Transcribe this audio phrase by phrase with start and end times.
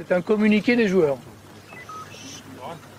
[0.00, 1.18] C'est un communiqué des joueurs.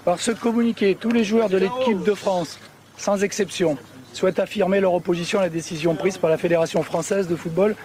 [0.05, 2.59] Par ce communiqué, tous les joueurs de l'équipe de France,
[2.95, 3.75] sans exception,
[4.13, 7.75] souhaitent affirmer leur opposition à la décision prise par la Fédération française de football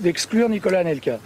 [0.00, 1.18] d'exclure Nicolas Anelka.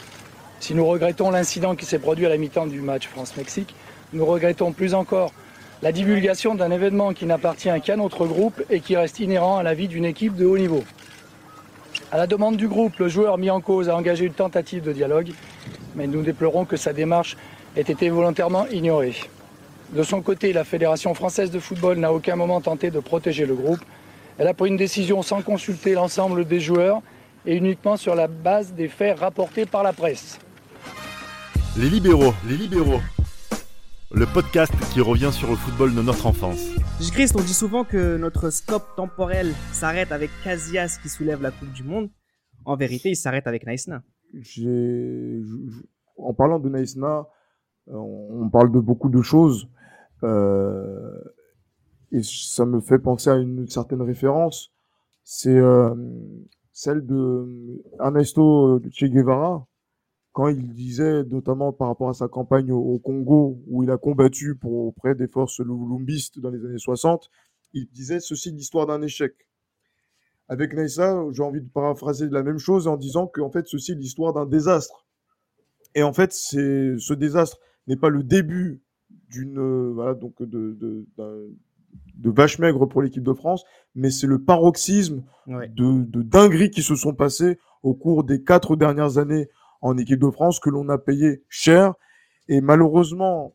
[0.58, 3.76] Si nous regrettons l'incident qui s'est produit à la mi-temps du match France-Mexique,
[4.12, 5.32] nous regrettons plus encore
[5.82, 9.74] la divulgation d'un événement qui n'appartient qu'à notre groupe et qui reste inhérent à la
[9.74, 10.82] vie d'une équipe de haut niveau.
[12.14, 14.92] À la demande du groupe, le joueur mis en cause a engagé une tentative de
[14.92, 15.32] dialogue,
[15.96, 17.36] mais nous déplorons que sa démarche
[17.76, 19.16] ait été volontairement ignorée.
[19.90, 23.56] De son côté, la Fédération française de football n'a aucun moment tenté de protéger le
[23.56, 23.80] groupe.
[24.38, 27.02] Elle a pris une décision sans consulter l'ensemble des joueurs
[27.46, 30.38] et uniquement sur la base des faits rapportés par la presse.
[31.76, 33.00] Les libéraux, les libéraux.
[34.16, 36.70] Le podcast qui revient sur le football de notre enfance.
[37.10, 41.72] Christ, on dit souvent que notre scope temporel s'arrête avec Casillas qui soulève la Coupe
[41.72, 42.10] du Monde.
[42.64, 44.04] En vérité, il s'arrête avec Naïsna.
[46.16, 47.26] En parlant de Naïsna,
[47.88, 49.68] euh, on parle de beaucoup de choses.
[50.22, 51.18] Euh,
[52.12, 54.72] et ça me fait penser à une certaine référence.
[55.24, 55.92] C'est euh,
[56.72, 59.66] celle de Ernesto Che Guevara,
[60.34, 64.56] quand il disait, notamment par rapport à sa campagne au, Congo, où il a combattu
[64.56, 67.30] pour, auprès des forces lumbistes dans les années 60,
[67.72, 69.32] il disait ceci l'histoire d'un échec.
[70.48, 73.94] Avec Naïssa, j'ai envie de paraphraser la même chose en disant qu'en fait, ceci est
[73.94, 75.06] l'histoire d'un désastre.
[75.94, 78.82] Et en fait, c'est ce désastre n'est pas le début
[79.30, 84.42] d'une voilà donc de, de, de vache maigre pour l'équipe de France, mais c'est le
[84.42, 89.48] paroxysme de, de dingueries qui se sont passées au cours des quatre dernières années
[89.84, 91.94] en équipe de France que l'on a payé cher.
[92.48, 93.54] Et malheureusement,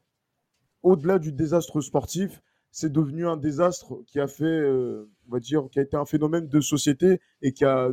[0.84, 5.68] au-delà du désastre sportif, c'est devenu un désastre qui a fait, euh, on va dire,
[5.72, 7.90] qui a été un phénomène de société et qui a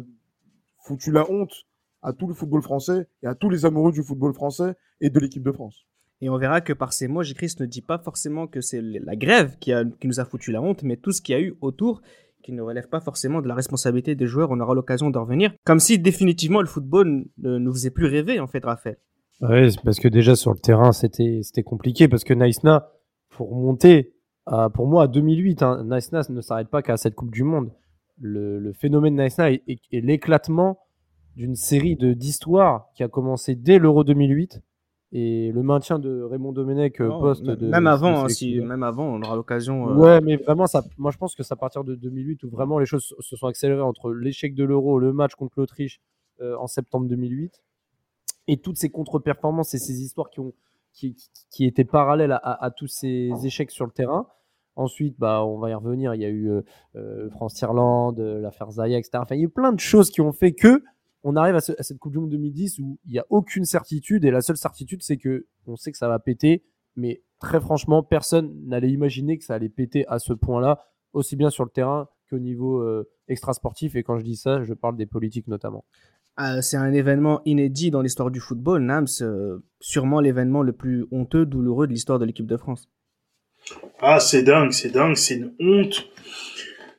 [0.85, 1.65] foutu la honte
[2.03, 5.19] à tout le football français et à tous les amoureux du football français et de
[5.19, 5.87] l'équipe de France.
[6.21, 9.17] Et on verra que par ces mots, Jésus-Christ ne dit pas forcément que c'est la
[9.17, 11.41] grève qui, a, qui nous a foutu la honte, mais tout ce qu'il y a
[11.41, 12.03] eu autour
[12.47, 14.51] qui ne relève pas forcément de la responsabilité des joueurs.
[14.53, 15.53] On aura l'occasion d'en revenir.
[15.65, 18.99] Comme si définitivement le football ne nous faisait plus rêver, en fait, Raphaël.
[19.41, 22.89] Oui, parce que déjà sur le terrain, c'était compliqué parce que Naïsna,
[23.31, 24.15] pour monter,
[24.75, 27.73] pour moi, à 2008, hein, Naïsna ne s'arrête pas qu'à cette Coupe du Monde.
[28.19, 30.79] Le, phénomène Naïsna est, est l'éclatement
[31.35, 34.63] d'une série d'histoires qui a commencé dès l'Euro 2008
[35.19, 39.15] et le maintien de Raymond Domenech euh, poste de même avant hein, si même avant
[39.15, 41.85] on aura l'occasion euh, ouais mais vraiment ça moi je pense que c'est à partir
[41.85, 45.35] de 2008 où vraiment les choses se sont accélérées entre l'échec de l'Euro le match
[45.35, 46.03] contre l'Autriche
[46.43, 47.63] euh, en septembre 2008
[48.49, 50.53] et toutes ces contre-performances et ces histoires qui ont
[50.93, 51.17] qui,
[51.51, 54.27] qui étaient parallèles à, à, tous ces échecs sur le terrain
[54.79, 56.15] Ensuite, bah, on va y revenir.
[56.15, 56.51] Il y a eu
[57.31, 59.13] France-Irlande, l'affaire Zaya, etc.
[59.23, 60.83] Enfin, il y a eu plein de choses qui ont fait que
[61.29, 64.31] on arrive à, cette Coupe du Monde 2010 où il n'y a aucune certitude et
[64.31, 66.63] la seule certitude c'est que on sait que ça va péter,
[66.95, 71.51] mais très franchement, personne n'allait imaginer que ça allait péter à ce point-là, aussi bien
[71.51, 73.97] sur le terrain qu'au niveau euh, extra-sportif.
[73.97, 75.85] Et quand je dis ça, je parle des politiques notamment.
[76.37, 81.07] Ah, c'est un événement inédit dans l'histoire du football, Nams, euh, sûrement l'événement le plus
[81.11, 82.89] honteux, douloureux de l'histoire de l'équipe de France.
[83.99, 86.09] Ah, c'est dingue, c'est dingue, c'est une honte.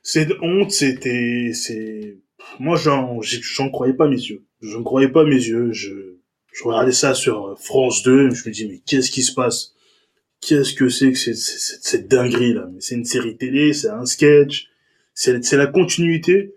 [0.02, 2.18] C'est une honte, c'était, c'est,
[2.58, 4.44] moi, j'en, j'en croyais pas mes yeux.
[4.60, 5.72] Je ne croyais pas mes yeux.
[5.72, 6.18] Je,
[6.52, 9.74] je regardais ça sur France 2, je me dis, mais qu'est-ce qui se passe?
[10.40, 12.68] Qu'est-ce que c'est que cette, cette, dinguerie là?
[12.80, 14.68] C'est une série télé, c'est un sketch,
[15.14, 16.54] c'est, c'est la continuité,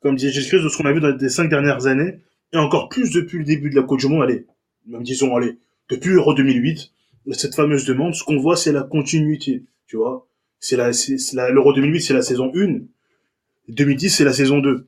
[0.00, 2.18] comme disait Jésus de ce qu'on a vu dans les cinq dernières années,
[2.52, 4.46] et encore plus depuis le début de la Côte du Monde, allez,
[4.86, 5.56] même disons, allez,
[5.88, 6.92] depuis l'Euro 2008,
[7.32, 10.26] cette fameuse demande, ce qu'on voit, c'est la continuité, tu vois.
[10.58, 11.16] C'est la, c'est,
[11.50, 12.80] l'Euro 2008, c'est la saison 1,
[13.68, 14.86] 2010, c'est la saison 2.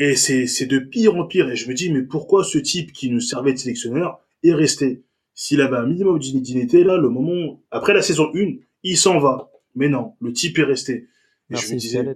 [0.00, 1.50] Et c'est, c'est de pire en pire.
[1.50, 5.04] Et je me dis, mais pourquoi ce type qui nous servait de sélectionneur est resté?
[5.34, 9.18] S'il avait un minimum de dignité, là, le moment, après la saison 1, il s'en
[9.18, 9.50] va.
[9.74, 11.06] Mais non, le type est resté.
[11.50, 12.00] Et je me disais...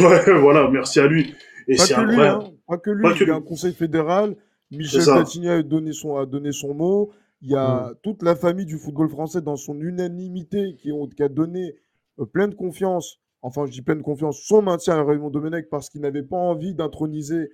[0.00, 1.34] ouais, voilà, merci à lui.
[1.68, 2.40] Et c'est que lui, hein.
[2.66, 4.34] Pas que lui, il y a un conseil fédéral.
[4.70, 7.10] Michel Platini a donné son, a donné son mot.
[7.42, 7.94] Il y a mm.
[8.02, 11.76] toute la famille du football français dans son unanimité qui, ont, qui a donné
[12.18, 15.88] euh, plein de confiance enfin je dis pleine confiance, son maintien à Raymond Domenech parce
[15.90, 17.50] qu'il n'avait pas envie d'introniser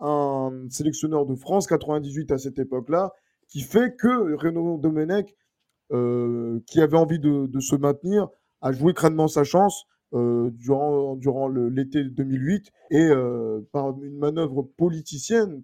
[0.00, 3.12] un sélectionneur de France 98 à cette époque-là,
[3.48, 5.34] qui fait que Raymond Domenech,
[5.92, 8.28] euh, qui avait envie de, se maintenir,
[8.60, 15.62] a joué crânement sa chance euh, durant, l'été 2008 et euh, par une manœuvre politicienne,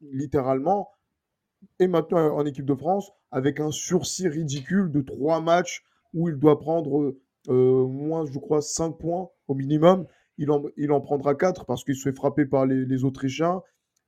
[0.00, 0.90] littéralement,
[1.78, 6.36] est maintenant en équipe de France avec un sursis ridicule de trois matchs où il
[6.36, 7.16] doit prendre
[7.48, 10.06] euh, moins, je crois, 5 points au minimum.
[10.38, 13.62] Il en, il en prendra 4 parce qu'il se fait frapper par les, Autrichiens.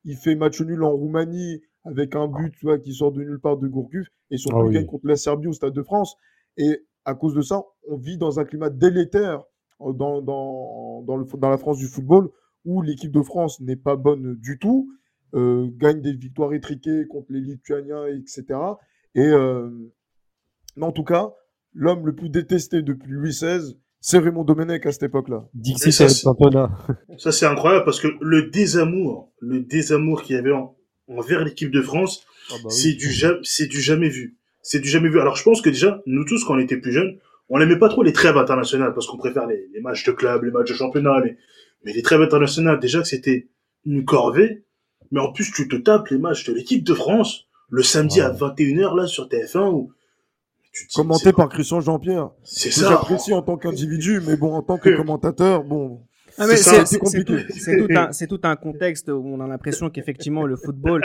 [0.04, 3.40] Il fait match nul en Roumanie avec un but tu vois, qui sort de nulle
[3.40, 4.74] part de Gourcuff et surtout Ah oui.
[4.74, 6.16] gagne contre la Serbie au Stade de France.
[6.56, 9.44] Et à cause de ça, on vit dans un climat délétère
[9.80, 12.30] euh, dans, dans, dans, le, dans la France du football
[12.64, 14.90] où l'équipe de France n'est pas bonne du tout,
[15.34, 18.44] euh, gagne des victoires étriquées contre les Lituaniens, etc.
[19.14, 19.70] Et euh,
[20.76, 21.32] mais en tout cas,
[21.76, 25.44] l'homme le plus détesté depuis Louis XVI, c'est Raymond Domenech à cette époque-là.
[25.92, 26.04] Ça.
[27.18, 30.74] Ça, c'est incroyable parce que le désamour, le désamour qu'il y avait en-
[31.08, 32.72] envers l'équipe de France, Ah bah oui.
[32.74, 34.36] c'est du, ja- c'est du jamais vu.
[34.62, 35.20] C'est du jamais vu.
[35.20, 37.18] Alors, je pense que déjà, nous tous, quand on était plus jeunes,
[37.48, 40.42] on n'aimait pas trop les trêves internationales parce qu'on préfère les, les matchs de club,
[40.44, 41.36] les matchs de championnat, les-
[41.84, 43.48] mais les trêves internationales, déjà que c'était
[43.84, 44.64] une corvée.
[45.12, 48.30] Mais en plus, tu te tapes les matchs de l'équipe de France le samedi à
[48.30, 49.96] 21h, là, sur TF1, où tu te dis,
[50.94, 52.30] Commenté par Christian Jean-Pierre.
[52.42, 52.88] C'est Que ça.
[52.90, 56.00] j'apprécie en tant qu'individu, mais bon, en tant que commentateur, bon,
[56.38, 57.24] Ah, mais C'est compliqué.
[57.24, 61.02] tout, c'est tout un, c'est tout un contexte où on a l'impression qu'effectivement le football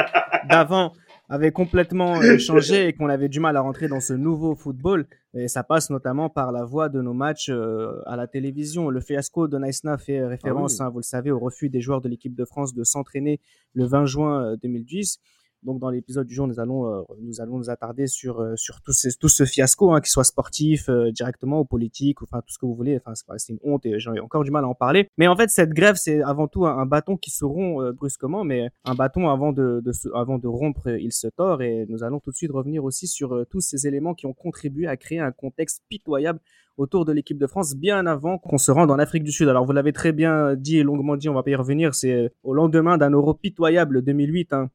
[0.50, 0.92] d'avant
[1.30, 5.06] avait complètement euh, changé et qu'on avait du mal à rentrer dans ce nouveau football.
[5.34, 8.90] Et ça passe notamment par la voix de nos matchs euh, à la télévision.
[8.90, 12.02] Le fiasco de Naïsna fait référence, Ah hein, vous le savez, au refus des joueurs
[12.02, 13.40] de l'équipe de France de s'entraîner
[13.74, 15.20] le 20 juin euh, 2010.
[15.64, 18.82] Donc dans l'épisode du jour, nous allons euh, nous allons nous attarder sur euh, sur
[18.82, 22.42] tout, ces, tout ce fiasco, hein, qu'il soit sportif euh, directement ou politique, ou, enfin
[22.42, 22.98] tout ce que vous voulez.
[22.98, 25.08] Enfin c'est une honte et j'ai encore du mal à en parler.
[25.20, 28.44] Mais en fait cette grève c'est avant tout un, bâton qui se rompt euh, brusquement,
[28.44, 31.62] mais un bâton avant de, de se, avant de rompre euh, il se tord.
[31.62, 34.88] Et nous allons tout de suite revenir aussi sur tous ces éléments qui ont contribué
[34.88, 36.40] à créer un contexte pitoyable
[36.78, 39.48] autour de l'équipe de France bien avant qu'on se rende en Afrique du Sud.
[39.48, 41.94] Alors vous l'avez très bien dit et longuement dit, on va pas y revenir.
[41.94, 44.54] C'est au lendemain d'un Euro pitoyable 2008.
[44.54, 44.72] Hein,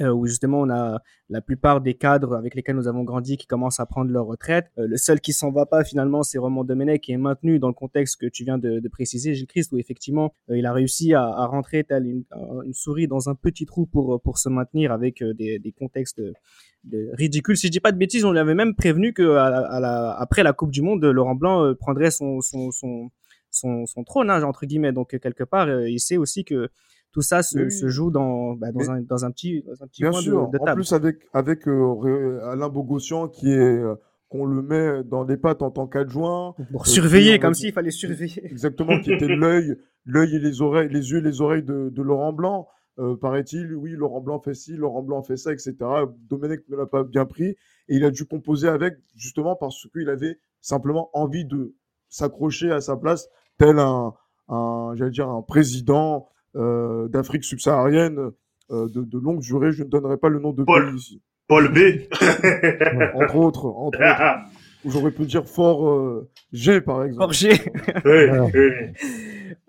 [0.00, 1.00] où justement on a
[1.30, 4.66] la plupart des cadres avec lesquels nous avons grandi qui commencent à prendre leur retraite.
[4.78, 7.68] Euh, le seul qui s'en va pas finalement, c'est Roman Domenech qui est maintenu dans
[7.68, 10.72] le contexte que tu viens de, de préciser, Gilles Christ, où effectivement euh, il a
[10.72, 12.24] réussi à, à rentrer tel une,
[12.64, 16.20] une, souris dans un petit trou pour pour se maintenir avec euh, des, des contextes
[17.12, 17.56] ridicules.
[17.56, 20.12] Si je dis pas de bêtises, on lui avait même prévenu que à à la,
[20.12, 23.10] après la Coupe du Monde, Laurent Blanc euh, prendrait son son son
[23.50, 24.92] son, son trône hein, entre guillemets.
[24.92, 26.68] Donc quelque part, euh, il sait aussi que
[27.14, 27.70] tout ça se, Oui.
[27.70, 30.20] se joue dans, bah, dans, Mais- un, dans un petit, dans un petit bien coin
[30.20, 30.48] sûr.
[30.50, 33.94] de, de en plus, avec, avec euh, Alain Bogossian, qui est, euh,
[34.28, 36.54] qu'on le met dans les pattes en tant qu'adjoint.
[36.72, 38.44] Pour Euh, surveiller, comme s'il fallait surveiller.
[38.44, 42.02] Exactement, qui était l'œil, l'œil et les oreilles, les yeux et les oreilles de, de
[42.02, 42.66] Laurent Blanc.
[42.98, 45.74] Euh, paraît-il, oui, Laurent Blanc fait ci, Laurent Blanc fait ça, etc.
[46.28, 47.56] Domenech ne l'a pas bien pris et
[47.96, 51.74] il a dû composer avec, justement parce qu'il avait simplement envie de
[52.08, 53.28] s'accrocher à sa place,
[53.58, 54.14] tel un,
[54.48, 56.28] un j'allais dire, un président
[57.08, 58.30] d'Afrique subsaharienne
[58.70, 59.72] euh, de, de longue durée.
[59.72, 60.86] Je ne donnerai pas le nom de Paul.
[60.90, 61.22] pays ici.
[61.48, 61.78] Paul B.
[63.14, 64.38] Entre autres, entre autres.
[64.84, 67.22] Ou J'aurais pu dire fort euh, G, par exemple.
[67.22, 67.52] Forger.
[68.04, 68.92] Ouais, ouais.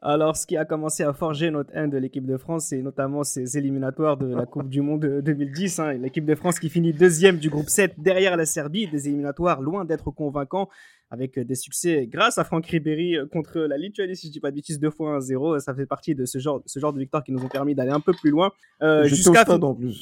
[0.01, 3.23] Alors, ce qui a commencé à forger notre haine de l'équipe de France, c'est notamment
[3.23, 5.79] ces éliminatoires de la Coupe du Monde de 2010.
[5.79, 5.93] hein.
[5.93, 8.87] L'équipe de France qui finit deuxième du groupe 7 derrière la Serbie.
[8.87, 10.69] Des éliminatoires loin d'être convaincants,
[11.09, 14.51] avec des succès grâce à Franck Ribéry euh, contre la Lituanie, si je dis pas
[14.51, 15.59] de bêtises, 2 fois 1-0.
[15.59, 17.91] Ça fait partie de ce genre, ce genre de victoires qui nous ont permis d'aller
[17.91, 18.51] un peu plus loin.
[18.81, 19.05] Euh,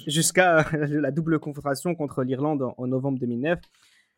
[0.08, 3.60] jusqu'à la double confrontation contre l'Irlande en, en novembre 2009.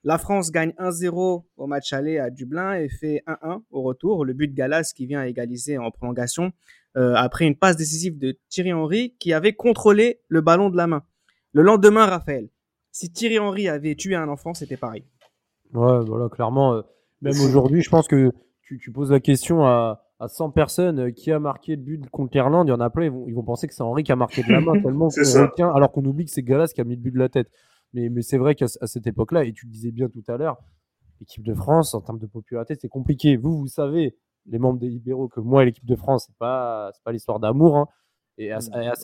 [0.06, 4.24] La France gagne 1-0 au match aller à Dublin et fait 1-1 au retour.
[4.24, 6.52] Le but de Galas qui vient égaliser en prolongation
[6.96, 10.86] euh, après une passe décisive de Thierry Henry qui avait contrôlé le ballon de la
[10.86, 11.04] main.
[11.54, 12.50] Le lendemain, Raphaël,
[12.92, 15.04] si Thierry Henry avait tué un enfant, c'était pareil.
[15.74, 16.82] Ouais, voilà, clairement, euh,
[17.22, 18.32] même aujourd'hui, je pense que
[18.62, 22.10] tu, tu poses la question à, à 100 personnes euh, qui a marqué le but
[22.10, 24.04] contre l'Irlande, il y en a plein, ils vont, ils vont penser que c'est Henri
[24.04, 26.68] qui a marqué de la main, tellement qu'on retient, alors qu'on oublie que c'est Galas
[26.74, 27.50] qui a mis le but de la tête.
[27.94, 30.58] Mais, mais c'est vrai qu'à cette époque-là, et tu le disais bien tout à l'heure,
[31.20, 33.38] l'équipe de France, en termes de popularité, c'est compliqué.
[33.38, 34.16] Vous, vous savez,
[34.48, 37.78] les membres des libéraux, que moi et l'équipe de France, c'est pas, pas l'histoire d'amour.
[37.78, 37.88] hein.
[38.38, 38.52] Et,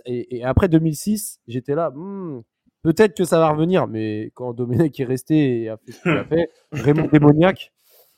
[0.05, 2.41] et- et après 2006, j'étais là, Hmm,
[2.83, 6.11] peut-être que ça va revenir, mais quand Domenech est resté et a fait ce qu'il
[6.11, 7.71] a fait, Raymond Démoniaque,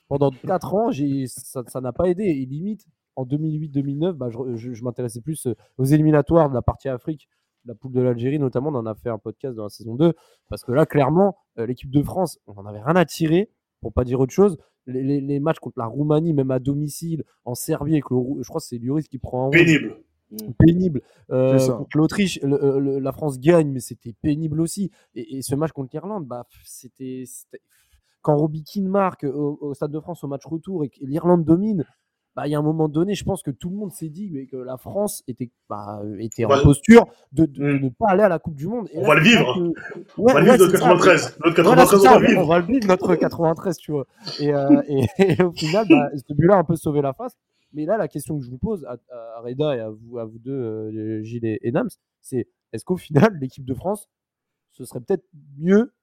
[0.07, 0.89] pendant 4 ans,
[1.27, 2.23] ça n'a pas aidé.
[2.23, 7.29] Et limite, en 2008-2009, bah, je, m'intéressais plus euh, aux éliminatoires de la partie Afrique,
[7.65, 8.69] la poule de l'Algérie notamment.
[8.69, 10.13] On en a fait un podcast dans la saison 2.
[10.49, 13.49] Parce que là, clairement, euh, l'équipe de France, on n'en avait rien à tirer,
[13.81, 14.57] pour pas dire autre chose.
[14.85, 18.67] Les, matchs contre la Roumanie, même à domicile, en Serbie, avec le, je crois que
[18.67, 19.97] c'est Lloris qui prend un Pénible.
[20.59, 21.01] Pénible.
[21.31, 21.73] Euh, ça.
[21.73, 24.91] contre l'Autriche, le- euh, le- la France gagne, mais c'était pénible aussi.
[25.15, 27.23] Et, et ce match contre l'Irlande, bah, c'était.
[28.21, 31.43] Quand Robbie Keane marque au, au Stade de France au match retour et que l'Irlande
[31.43, 31.83] domine,
[32.37, 34.29] bah, il y a un moment donné, je pense que tout le monde s'est dit
[34.31, 37.83] mais que la France était, bah, était en posture de de Mm.
[37.83, 38.87] ne pas aller à la Coupe du Monde.
[38.93, 39.73] Et On là, va le vivre.
[40.17, 40.83] On Ouais, va le vivre notre c'est ça.
[40.85, 41.37] 93.
[41.43, 42.41] Notre Voilà, c'est 93, on ça, va le vivre.
[42.41, 44.05] on va le vivre notre 93, tu vois.
[44.39, 45.01] Et, euh, et,
[45.39, 47.33] et au final, bah, ce but-là a un peu sauvé la face.
[47.73, 48.97] Mais là, la question que je vous pose à,
[49.37, 51.89] à Reda et à vous, à vous deux, euh, Gilles et, et Nams,
[52.21, 54.09] c'est est-ce qu'au final, l'équipe de France,
[54.71, 55.25] ce serait peut-être
[55.59, 55.93] mieux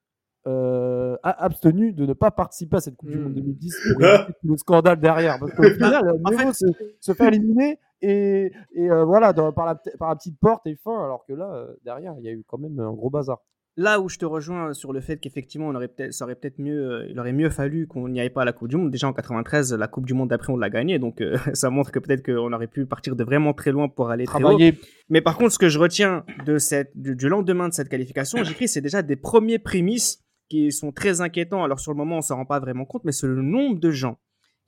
[0.46, 3.22] euh, abstenu de ne pas participer à cette Coupe du Hmm.
[3.24, 5.38] Monde 2010 pour éviter tout le scandale derrière?
[5.38, 6.66] Parce qu'au final, mieux vaut se,
[7.00, 10.66] se faire éliminer et, et euh, voilà, dans- par, la, p- par la petite porte
[10.66, 13.10] et fin, alors que là, euh, derrière, il y a eu quand même un gros
[13.10, 13.40] bazar.
[13.80, 16.58] Là où je te rejoins sur le fait qu'effectivement, on aurait peut-être, ça aurait peut-être
[16.58, 18.90] mieux, euh, il aurait mieux fallu qu'on n'y aille pas à la Coupe du Monde.
[18.90, 21.90] Déjà en 93, la Coupe du Monde d'après, on l'a gagnée, donc euh, ça montre
[21.90, 24.42] que peut-être qu'on aurait pu partir de vraiment très loin pour aller très haut.
[24.42, 27.88] Travailler Mais par contre, ce que je retiens de cette, du, du lendemain de cette
[27.88, 31.64] qualification, j'écris, c'est déjà des premiers prémices qui sont très inquiétants.
[31.64, 33.90] Alors sur le moment, on s'en rend pas vraiment compte, mais c'est le nombre de
[33.90, 34.18] gens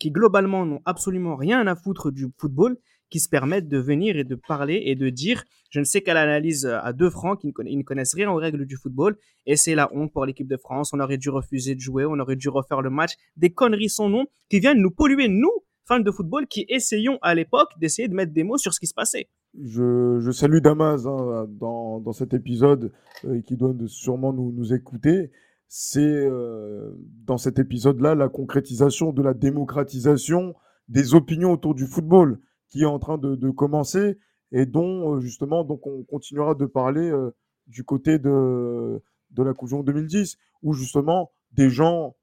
[0.02, 2.76] qui globalement n'ont absolument rien à foutre du football,
[3.08, 6.16] qui se permettent de venir et de parler et de dire, je ne sais quelle
[6.16, 9.16] analyse euh, à deux francs, qui ne, connaissent rien aux règles du football,
[9.46, 12.18] et c'est la honte pour l'équipe de France, on aurait dû refuser de jouer, on
[12.18, 15.52] aurait dû refaire le match, des conneries sans nom, qui viennent nous polluer, nous,
[15.86, 18.88] fans de football, qui essayons à l'époque d'essayer de mettre des mots sur ce qui
[18.88, 19.28] se passait.
[19.62, 22.90] Je, salue Damas hein, dans, cet épisode
[23.24, 25.30] euh, qui doit sûrement nous, nous écouter.
[25.74, 26.92] C'est euh,
[27.24, 30.54] dans cet épisode-là la concrétisation de la démocratisation
[30.88, 32.38] des opinions autour du football
[32.68, 34.18] qui est en train de, commencer
[34.52, 37.30] et dont euh, justement donc on continuera de parler euh,
[37.68, 42.16] du côté de, de la Coupe du Monde 2010 où justement des gens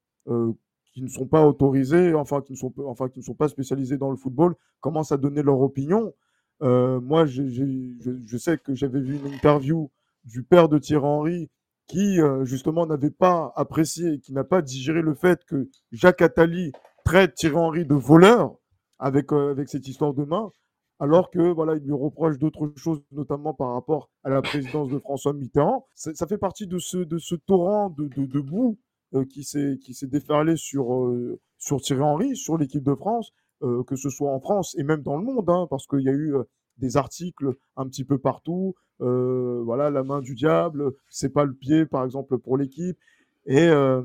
[0.94, 3.98] qui ne sont pas autorisés, enfin qui ne sont, enfin qui ne sont pas spécialisés
[3.98, 6.14] dans le football, commencent à donner leur opinion.
[6.62, 9.90] Moi, je, je sais que j'avais vu une interview
[10.24, 11.50] du père de Thierry Henry
[11.90, 16.72] qui, euh, justement, n'avait pas apprécié, qui n'a pas digéré le fait que Jacques Attali
[17.04, 18.56] traite Thierry Henry de voleur
[19.00, 20.52] avec, euh, avec cette histoire de main,
[21.00, 25.00] alors que voilà, il lui reproche d'autres choses, notamment par rapport à la présidence de
[25.00, 25.88] François Mitterrand.
[25.96, 28.78] Ça, fait partie de ce, de ce torrent de, de, de boue
[29.16, 33.32] euh, qui s'est déferlé sur, euh, sur Thierry Henry, sur l'équipe de France,
[33.62, 36.14] que ce soit en France et même dans le monde, hein, parce qu'il y a
[36.14, 36.34] eu
[36.80, 38.76] des articles un petit peu partout.
[39.02, 42.98] euh, voilà, la main du diable, c'est pas le pied, par exemple, pour l'équipe.
[43.46, 44.02] Et euh,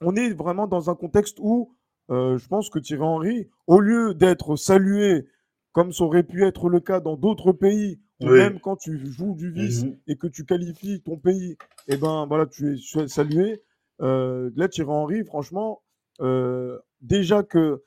[0.00, 1.72] on est vraiment dans un contexte où
[2.10, 5.26] euh, je pense que Thierry Henry, au lieu d'être salué
[5.72, 8.38] comme ça aurait pu être le cas dans d'autres pays, Oui.
[8.38, 9.98] même quand tu joues du vice Mhm.
[10.06, 11.56] et que tu qualifies ton pays,
[11.88, 13.60] et ben voilà, tu es salué.
[13.98, 15.82] Là, Thierry Henry, franchement,
[17.00, 17.82] déjà que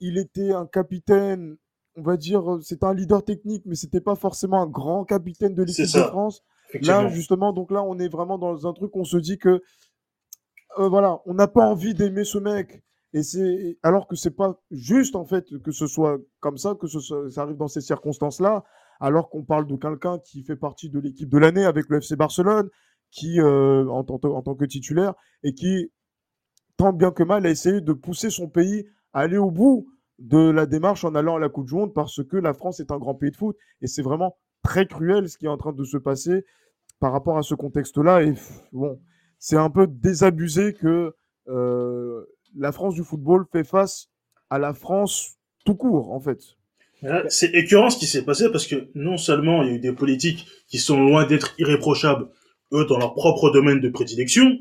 [0.00, 1.56] il était un capitaine,
[1.96, 5.54] on va dire, euh, c'était un leader technique, mais c'était pas forcément un grand capitaine
[5.54, 5.88] de l'équipe de.
[6.08, 6.42] France.
[6.86, 9.62] Là, justement, donc là, on est vraiment dans un truc, on se dit que,
[10.78, 12.82] euh, voilà, on n'a pas envie d'aimer ce mec.
[13.12, 16.88] Et c'est, alors que c'est pas juste, en fait, que ce soit comme ça, que
[16.88, 18.64] ce soit- ça arrive dans ces circonstances-là,
[19.00, 22.16] alors qu'on parle de quelqu'un qui fait partie de l'équipe de l'année avec le FC
[22.16, 22.70] Barcelone,
[23.12, 25.92] qui, euh, en, tant, en tant que titulaire, et qui,
[26.76, 29.86] tant bien que mal, a essayé de pousser son pays à aller au bout
[30.18, 32.90] de la démarche en allant à la Coupe du Monde parce que la France est
[32.90, 33.56] un grand pays de foot.
[33.82, 36.44] Et c'est vraiment très cruel ce qui est en train de se passer
[37.00, 38.22] par rapport à ce contexte-là.
[38.22, 38.32] Et
[38.72, 39.00] bon,
[39.38, 41.14] c'est un peu désabusé que
[41.48, 42.24] euh,
[42.56, 44.08] la France du football fait face
[44.50, 46.40] à la France tout court, en fait.
[47.02, 49.78] Là, C'est écœurant ce qui s'est passé parce que non seulement il y a eu
[49.80, 52.28] des politiques qui sont loin d'être irréprochables,
[52.72, 54.58] eux, dans leur propre domaine de prédilection,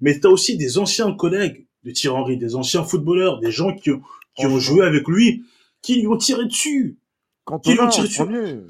[0.00, 3.74] mais tu as aussi des anciens collègues de Thierry Henry, des anciens footballeurs, des gens
[3.74, 4.02] qui, ont-
[4.38, 5.44] qui ont joué avec lui,
[5.82, 6.98] qui lui ont tiré dessus.
[7.44, 8.22] Quand Qui on l'ont a tiré dessus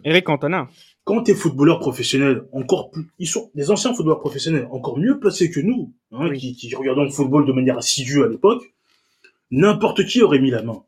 [0.05, 0.69] Eric Cantona.
[1.05, 5.51] Quand t'es footballeur professionnel, encore plus, ils sont des anciens footballeurs professionnels, encore mieux placés
[5.51, 6.39] que nous, hein, Oui.
[6.39, 8.63] qui, qui regardons le football de manière assidue à l'époque,
[9.51, 10.83] n'importe qui aurait mis la main.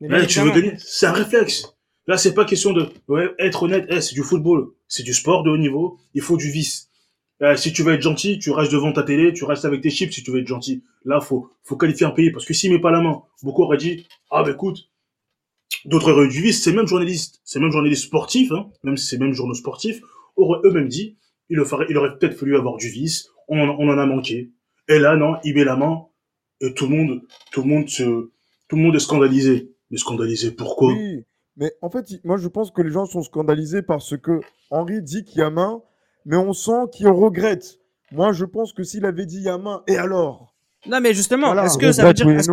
[0.00, 1.76] Mais Là, tu veux donner, c'est un réflexe.
[2.08, 5.44] Là, c'est pas question de, ouais, être honnête, eh, c'est du football, c'est du sport
[5.44, 6.88] de haut niveau, il faut du vice.
[7.42, 9.90] Euh, si tu veux être gentil, tu restes devant ta télé, tu restes avec tes
[9.90, 10.84] chips si tu veux être gentil.
[11.04, 13.78] Là, faut, faut qualifier un pays, parce que s'il met pas la main, beaucoup auraient
[13.78, 14.90] dit, ah, bah, écoute,
[15.84, 19.18] d'autres auraient eu du vice, ces mêmes journalistes, ces mêmes journalistes sportifs, hein, même ces
[19.18, 20.00] mêmes journaux sportifs,
[20.36, 21.16] auraient eux-mêmes dit,
[21.48, 24.52] il, le ferait, il aurait peut-être fallu avoir du vice, on, on en a manqué.
[24.88, 26.06] Et là, non, il met la main,
[26.60, 28.30] et tout le monde, tout le monde se,
[28.68, 29.72] tout le monde est scandalisé.
[29.90, 30.92] Mais scandalisé pourquoi?
[30.92, 31.24] Oui,
[31.56, 35.24] mais en fait, moi je pense que les gens sont scandalisés parce que Henri dit
[35.24, 35.82] qu'il y a main,
[36.24, 37.78] mais on sent qu'il regrette.
[38.10, 40.51] Moi je pense que s'il avait dit il y a main, et alors?
[40.88, 41.66] Non, mais justement, Voilà.
[41.66, 42.48] est-ce que ça veut dire, est-ce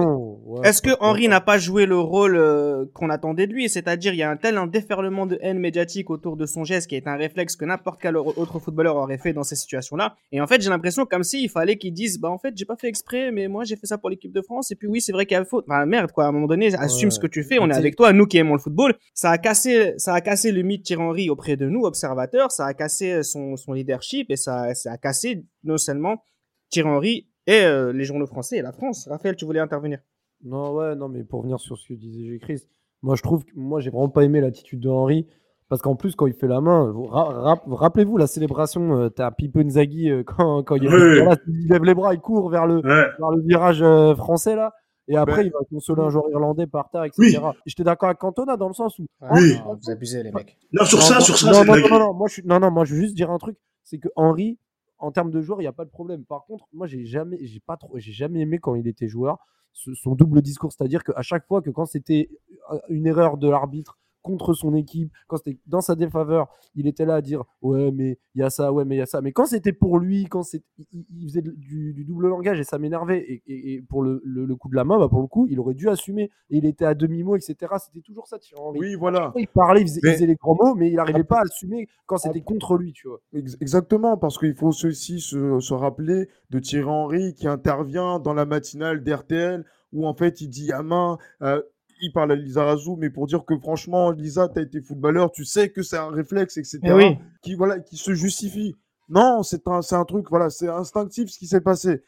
[0.82, 0.90] que.
[0.90, 3.70] Ouais, Henry n'a pas joué le rôle euh, qu'on attendait de lui?
[3.70, 6.88] C'est-à-dire, il y a un tel un déferlement de haine médiatique autour de son geste
[6.88, 10.16] qui est un réflexe que n'importe quel autre footballeur aurait fait dans ces situations-là.
[10.32, 12.76] Et en fait, j'ai l'impression comme s'il fallait qu'il dise, bah en fait, j'ai pas
[12.76, 14.72] fait exprès, mais moi j'ai fait ça pour l'équipe de France.
[14.72, 15.66] Et puis oui, c'est vrai qu'il y a faute.
[15.68, 16.26] Bah merde, quoi.
[16.26, 17.12] À un moment donné, assume Ouais.
[17.12, 17.58] ce que tu fais.
[17.60, 18.96] On est avec toi, nous qui aimons le football.
[19.14, 22.52] Ça a cassé, ça a cassé le mythe Thierry Henry auprès de nous, observateurs.
[22.52, 26.24] Ça a cassé son, son leadership et ça, ça a cassé non seulement
[26.70, 29.08] Thierry Henry et euh, les journaux français et la France.
[29.10, 30.00] Raphaël, tu voulais intervenir
[30.44, 32.40] Non, ouais, non, mais pour revenir sur ce que disait J.
[32.40, 32.62] Chris,
[33.02, 35.28] moi je trouve que moi j'ai vraiment pas aimé l'attitude de Henry
[35.70, 39.10] Parce qu'en plus, quand il fait la main, vous- ra- ra- rappelez-vous la célébration, euh,
[39.10, 41.68] t'as Pipo Inzaghi euh, quand, quand il, Oui.
[41.70, 43.08] lève les bras, il court vers le, Ouais.
[43.20, 44.74] vers le virage euh, français là.
[45.12, 47.24] Et après, Ben- il va consoler un joueur irlandais par terre, etc.
[47.38, 49.06] Et J'étais d'accord avec Cantona dans le sens où.
[49.32, 49.56] Oui.
[49.66, 50.56] Ah, vous abusez, les mecs.
[50.72, 52.44] Non, sur Non, ça, non, sur ça, non, c'est non, non, non, moi, je suis...
[52.46, 53.58] non, non, moi, je veux juste dire un truc.
[53.84, 54.60] C'est que Henry,
[55.00, 56.26] en termes de joueur, il n'y a pas de problème.
[56.26, 59.40] Par contre, moi, j'ai jamais, j'ai pas trop, j'ai jamais aimé quand il était joueur
[59.74, 62.30] son double discours, c'est-à-dire qu'à chaque fois que quand c'était
[62.72, 67.06] euh, une erreur de l'arbitre contre son équipe, quand c'était dans sa défaveur, il était
[67.06, 69.22] là à dire ouais mais il y a ça, ouais mais il y a ça.
[69.22, 70.62] Mais quand c'était pour lui, quand c'est,
[70.92, 73.20] il, il faisait du, du double langage et ça m'énervait.
[73.20, 75.48] Et, et- et pour le, le- le coup de la main, bah pour le coup,
[75.50, 76.32] il aurait dû assumer.
[76.50, 77.56] Et il était à demi mot, etc.
[77.80, 78.80] C'était toujours ça, Thierry Henry.
[78.80, 79.32] Oui, voilà.
[79.38, 81.44] Il parlait, il faisait, il Mais- faisait les grands mots, mais il n'arrivait pas à
[81.44, 83.20] assumer quand c'était contre lui, tu vois.
[83.34, 88.34] Ex- Exactement, parce qu'il faut aussi se, se rappeler de Thierry Henry qui intervient dans
[88.34, 91.62] la matinale d'RTL où en fait il dit à main, euh,
[92.02, 95.32] il parle à Lisa Razou, mais pour dire que franchement, Lisa, tu as été footballeur,
[95.32, 96.80] tu sais que c'est un réflexe, etc.
[96.96, 97.18] Oui.
[97.42, 98.76] qui, voilà, qui se justifie.
[99.10, 102.04] Non, c'est un, c'est un truc, voilà, c'est instinctif ce qui s'est passé.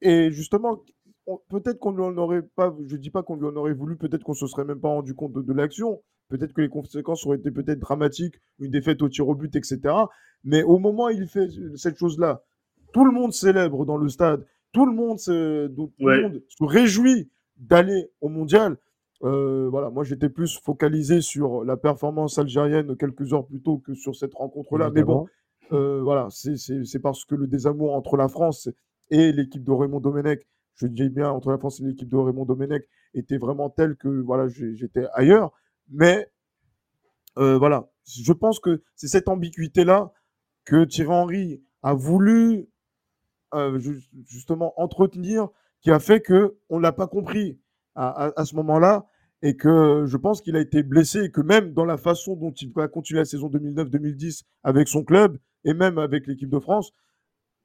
[0.00, 0.82] Et justement,
[1.26, 3.96] on- peut-être qu'on lui en aurait pas, je dis pas qu'on lui en aurait voulu,
[3.96, 6.02] peut-être qu'on se serait même pas rendu compte de, de l'action.
[6.28, 9.80] Peut-être que les conséquences auraient été peut-être dramatiques, une défaite au tir au but, etc.
[10.42, 12.42] Mais au moment où il fait cette chose-là,
[12.92, 16.22] tout le monde célèbre dans le stade, tout le monde se, tout le Ouais.
[16.22, 18.76] monde se réjouit d'aller au mondial.
[19.24, 23.94] Euh, voilà, moi j'étais plus focalisé sur la performance algérienne quelques heures plus tôt que
[23.94, 24.90] sur cette rencontre-là.
[24.94, 25.26] Mais bon,
[25.72, 28.68] euh, voilà, c'est- parce que le désamour entre la France
[29.10, 32.44] et l'équipe de Raymond Domenech, je dis bien entre la France et l'équipe de Raymond
[32.44, 35.52] Domenech, était vraiment tel que voilà, j'étais ailleurs.
[35.90, 36.28] Mais
[37.38, 40.12] euh, voilà, je pense que c'est cette ambiguïté-là
[40.64, 42.68] que Thierry Henry a voulu
[43.78, 45.48] ju- justement entretenir,
[45.80, 47.58] qui a fait que on l'a pas compris
[47.94, 49.06] à, à- à ce moment-là
[49.44, 52.50] et que je pense qu'il a été blessé et que même dans la façon dont
[52.52, 56.92] il va continuer la saison 2009-2010 avec son club et même avec l'équipe de France,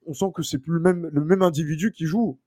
[0.04, 2.38] on sent que c'est plus le même, le même individu qui joue.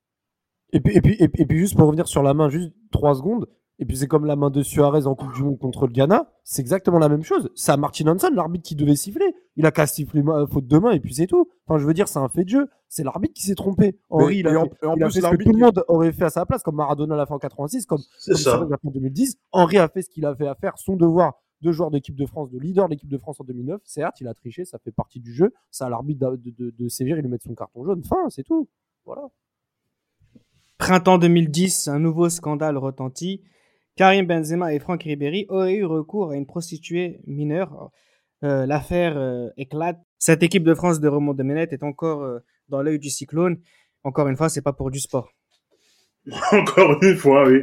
[0.72, 3.48] Et, puis, et, puis, et puis juste pour revenir sur la main, juste trois secondes.
[3.80, 6.32] Et puis c'est comme la main de Suarez en Coupe du Monde contre le Ghana.
[6.44, 7.50] C'est exactement la même chose.
[7.56, 9.34] C'est à Martin Hanson, l'arbitre qui devait siffler.
[9.56, 11.50] Il a qu'à siffler ma- faute de main et puis c'est tout.
[11.66, 12.70] Enfin, je veux dire, c'est un fait de jeu.
[12.88, 13.98] C'est l'arbitre qui s'est trompé.
[14.10, 15.58] Henri, il a en, fait, et en il a plus, fait ce que tout le
[15.60, 18.42] monde aurait fait à sa place, comme Maradona l'a fait en 86, comme, C'est comme.
[18.42, 19.38] Suarez l'a fait en 2010.
[19.52, 22.52] Henri a fait ce qu'il avait à faire, son devoir de joueur d'équipe de France,
[22.52, 23.82] de leader de l'équipe de France en 2009.
[23.86, 25.52] Certes, il a triché, ça fait partie du jeu.
[25.72, 28.04] Ça à l'arbitre de, de, de sévir et lui mettre son carton jaune.
[28.04, 28.68] Fin, c'est tout.
[29.06, 29.24] Voilà.
[30.78, 33.42] Printemps 2010, un nouveau scandale retentit.
[33.96, 37.90] Karim Benzema et Franck Ribéry auraient eu recours à une prostituée mineure.
[38.44, 39.98] Euh, L'affaire euh, éclate.
[40.18, 43.58] Cette équipe de France de Raymond Domenech est encore euh, dans l'œil du cyclone.
[44.04, 45.30] Encore une fois, c'est pas pour du sport.
[46.52, 47.62] Encore une fois, oui.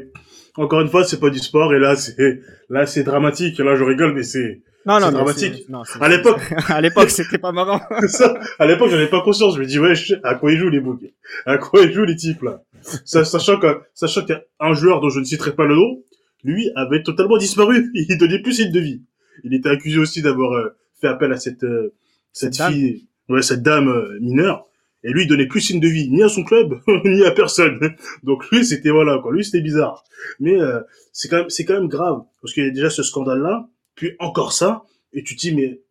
[0.56, 3.58] Encore une fois, c'est pas du sport et là, c'est là, c'est dramatique.
[3.58, 5.68] Là, je rigole, mais c'est Non, non, dramatique.
[5.68, 6.40] non, à l'époque.
[6.68, 7.80] à l'époque, c'était pas marrant.
[8.08, 9.54] ça, à l'époque, j'en avais pas conscience.
[9.56, 9.92] Je me dis, ouais,
[10.24, 11.02] à quoi ils jouent les boucs?
[11.46, 12.62] À quoi ils jouent les types là?
[13.04, 16.02] Sa- Sachant que, sachant qu'un joueur dont je ne citerai pas le nom,
[16.44, 17.90] lui avait totalement disparu.
[17.94, 19.02] Il donnait plus signe de vie.
[19.44, 20.68] Il était accusé aussi d'avoir euh,
[21.00, 21.94] fait appel à cette euh,
[22.32, 24.66] cette, Cette fille, ouais, cette dame euh, mineure.
[25.02, 27.78] Et lui, il donnait plus signe de vie, ni à son club, ni à personne.
[28.22, 29.32] Donc lui, c'était voilà quoi.
[29.32, 30.04] Lui, c'était bizarre.
[30.38, 30.80] Mais euh,
[31.12, 34.12] c'est quand même, c'est quand même grave parce qu'il y a déjà ce scandale-là, puis
[34.18, 35.82] encore ça, et tu te dis mais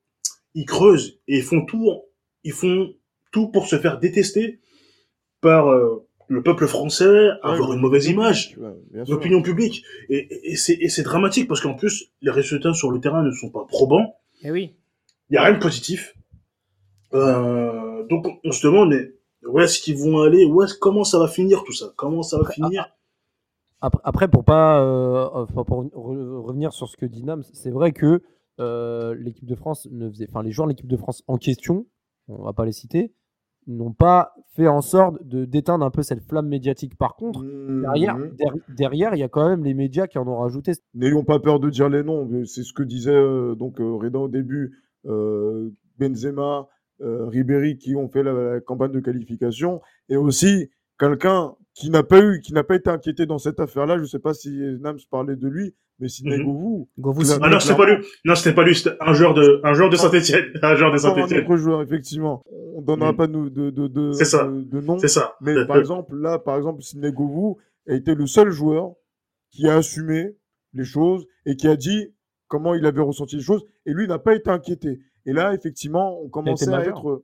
[0.54, 1.92] ils creusent et ils font tout,
[2.44, 2.94] ils font
[3.32, 4.60] tout pour se faire détester
[5.42, 8.58] par euh, le peuple français, avoir une mauvaise image,
[9.08, 9.84] l'opinion publique.
[10.10, 13.32] Et, et, et c'est, et dramatique parce qu'en plus, les résultats sur le terrain ne
[13.32, 14.16] sont pas probants.
[14.44, 14.76] Eh oui.
[15.30, 16.16] Il y a rien de positif.
[17.14, 19.12] Euh, donc on se demande mais
[19.48, 22.38] où est-ce qu'ils vont aller, où est-ce, comment ça va finir tout ça, comment ça
[22.38, 22.86] va Après, finir?
[23.82, 27.72] Après, après, pour pas euh, enfin, pour re- revenir sur ce que dit Nams, c'est
[27.72, 28.22] vrai que
[28.60, 31.88] euh, l'équipe de France ne faisait, enfin les joueurs de l'équipe de France en question,
[32.28, 33.14] on va pas les citer,
[33.68, 36.98] n'ont pas fait en sorte de d'éteindre un peu cette flamme médiatique.
[36.98, 37.82] Par contre, Mhm.
[37.82, 40.72] derrière, der- derrière, il y a quand même les médias qui en ont rajouté.
[40.96, 42.28] N'ayons pas peur de dire les noms.
[42.46, 44.78] C'est ce que disait euh, donc euh, Reda au début.
[45.06, 46.68] euh, Benzema,
[47.02, 50.70] Ribéry qui ont fait la, la campagne de qualification et aussi
[51.00, 53.98] quelqu'un qui n'a pas eu, qui n'a pas été inquiété dans cette affaire-là.
[53.98, 54.50] Je sais pas si
[54.82, 56.46] Nams parlait de lui, mais Sidney Mhm.
[56.46, 58.06] Govou, Govou, Ah Ah non, c'était pas lui.
[58.26, 58.76] Non, c'était pas lui.
[58.76, 60.46] C'était un joueur de, un joueur de Saint-Etienne.
[60.64, 61.44] Un joueur de encore un Saint-Etienne.
[61.46, 62.42] autre joueur effectivement.
[62.76, 63.18] On donnera Mhm.
[63.18, 64.48] pas de de de, de, C'est ça.
[64.48, 64.98] de- de nom.
[64.98, 65.36] C'est ça.
[65.42, 67.58] Mais par exemple, là, par exemple, Sidney Govou
[67.88, 68.94] a été le seul joueur
[69.52, 70.36] qui a assumé
[70.74, 72.14] les choses et qui a dit
[72.48, 73.64] comment il avait ressenti les choses.
[73.86, 75.00] Et lui n'a pas été inquiété.
[75.26, 76.98] Et là, effectivement, on commençait à majeur.
[76.98, 77.24] être.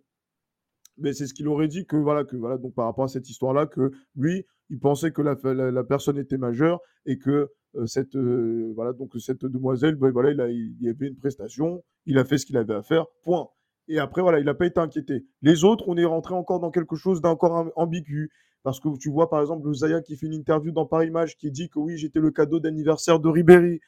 [0.98, 3.30] Mais c'est ce qu'il aurait dit que voilà que voilà donc par rapport à cette
[3.30, 7.50] histoire-là que lui il pensait que la, la, la personne était majeure et que
[7.86, 11.84] cette, euh, voilà, donc cette demoiselle, ben, voilà, il, a, il y avait une prestation,
[12.06, 13.50] il a fait ce qu'il avait à faire, point.
[13.88, 15.26] Et après, voilà, il n'a pas été inquiété.
[15.42, 18.32] Les autres, on est rentré encore dans quelque chose d'encore ambigu.
[18.64, 21.36] Parce que tu vois, par exemple, le Zaya qui fait une interview dans Paris Match
[21.36, 23.80] qui dit que oui, j'étais le cadeau d'anniversaire de Ribéry.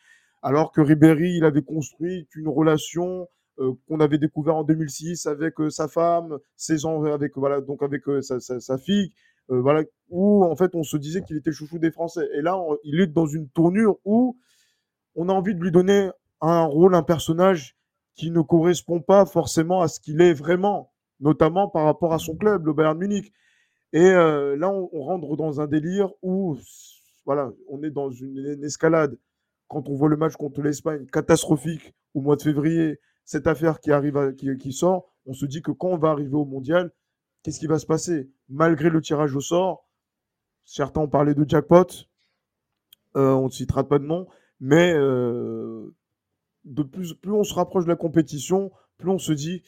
[0.44, 3.28] Alors que Ribéry, il avait construit une relation
[3.60, 7.82] euh, qu'on avait découvert en 2006 avec euh, sa femme, ses ans, avec voilà, donc
[7.82, 9.12] avec euh, sa, sa, sa, fille,
[9.50, 12.28] voilà, où en fait on se disait qu'il était chouchou des Français.
[12.34, 14.38] Et là, il est dans une tournure où
[15.16, 16.10] on a envie de lui donner
[16.42, 17.76] un rôle, un personnage
[18.16, 22.36] qui ne correspond pas forcément à ce qu'il est vraiment, notamment par rapport à son
[22.36, 23.32] club, le Bayern Munich.
[23.94, 26.58] Et euh, là, on, rentre dans un délire où,
[27.26, 29.18] voilà, on est dans une, escalade.
[29.68, 33.92] Quand on voit le match contre l'Espagne, catastrophique au mois de février, cette affaire qui
[33.92, 36.92] arrive, qui, qui, sort, on se dit que quand on va arriver au mondial,
[37.44, 38.30] qu'est-ce qui va se passer?
[38.50, 39.88] Malgré le tirage au sort,
[40.66, 41.86] certains ont parlé de jackpot,
[43.16, 44.28] euh, on ne citera pas de nom,
[44.60, 45.94] mais euh,
[46.66, 49.64] de plus, on se rapproche de la compétition, plus on se dit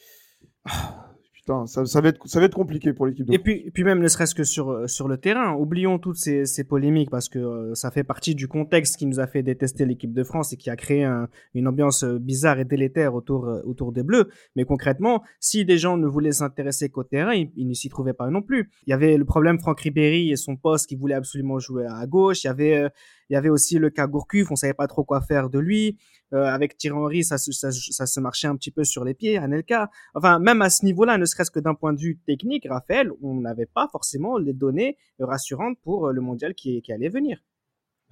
[0.64, 1.09] ah,
[1.40, 3.70] putain, ça, ça, va être, ça va être compliqué pour l'équipe de et puis, et
[3.70, 7.28] puis même ne serait-ce que sur, sur le terrain, oublions toutes ces, ces polémiques parce
[7.28, 10.52] que euh, ça fait partie du contexte qui nous a fait détester l'équipe de France
[10.52, 14.28] et qui a créé un, une ambiance bizarre et délétère autour, autour des Bleus.
[14.56, 18.12] Mais concrètement, si des gens ne voulaient s'intéresser qu'au terrain, ils, ils ne s'y trouvaient
[18.12, 18.70] pas non plus.
[18.86, 22.06] Il y avait le problème Franck Ribéry et son poste qui voulait absolument jouer à
[22.06, 22.44] gauche.
[22.44, 22.88] Il y avait,
[23.28, 25.98] il y avait aussi le cas Gourcuff, on savait pas trop quoi faire de lui.
[26.32, 29.36] Euh, avec Thierry Henry, ça, ça, ça, se marchait un petit peu sur les pieds,
[29.36, 29.90] Anelka.
[30.14, 33.40] Enfin, même à ce niveau-là, ne serait-ce que d'un point de vue technique, Raphaël, on
[33.40, 37.42] n'avait pas forcément les données rassurantes pour le mondial qui, qui allait venir.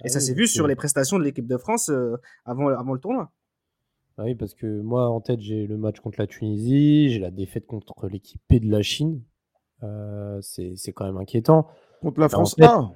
[0.01, 2.67] Et ah ça oui, s'est vu sur les prestations de l'équipe de France euh, avant,
[2.69, 3.31] avant le tournoi.
[4.17, 7.31] Ah oui, parce que moi, en tête, j'ai le match contre la Tunisie, j'ai la
[7.31, 9.21] défaite contre l'équipe P de la Chine.
[9.83, 11.67] Euh, c'est quand même inquiétant.
[12.01, 12.91] Contre la France en fait, A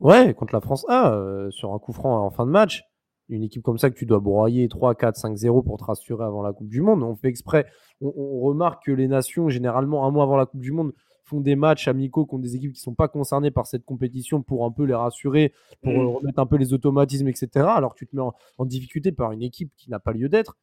[0.00, 2.87] Ouais, contre la France A, euh, sur un coup franc en fin de match.
[3.28, 6.24] Une équipe comme ça que tu dois broyer 3, 4, 5, 0 pour te rassurer
[6.24, 7.02] avant la Coupe du Monde.
[7.02, 7.66] On fait exprès.
[8.00, 10.92] On, on, remarque que les nations, généralement, un mois avant la Coupe du Monde,
[11.24, 14.42] font des matchs amicaux contre des équipes qui ne sont pas concernées par cette compétition
[14.42, 16.06] pour un peu les rassurer, pour mmh.
[16.06, 17.66] remettre un peu les automatismes, etc.
[17.68, 20.28] Alors que tu te mets en, en difficulté par une équipe qui n'a pas lieu
[20.28, 20.56] d'être.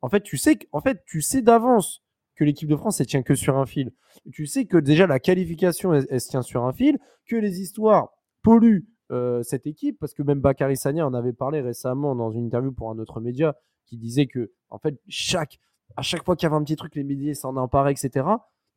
[0.00, 2.02] En fait, tu sais, en fait, tu sais d'avance
[2.34, 3.92] que l'équipe de France, elle tient que sur un fil.
[4.32, 7.60] Tu sais que déjà la qualification, elle, elle se tient sur un fil, que les
[7.60, 8.10] histoires
[8.42, 12.46] pollue euh, cette équipe parce que même Bakary Sagna en avait parlé récemment dans une
[12.46, 15.58] interview pour un autre média qui disait que en fait chaque
[15.96, 18.26] à chaque fois qu'il y avait un petit truc les médias s'en emparaient etc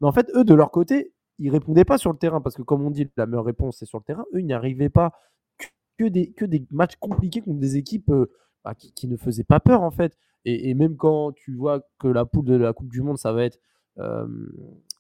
[0.01, 2.61] mais en fait eux de leur côté ils répondaient pas sur le terrain parce que
[2.61, 5.13] comme on dit la meilleure réponse c'est sur le terrain eux ils n'y arrivaient pas
[5.97, 8.31] que des que des matchs compliqués contre des équipes euh,
[8.63, 10.15] bah, qui, qui, ne faisaient pas peur en fait
[10.45, 13.33] et, et, même quand tu vois que la poule de la Coupe du Monde ça
[13.33, 13.59] va être
[13.97, 14.27] euh,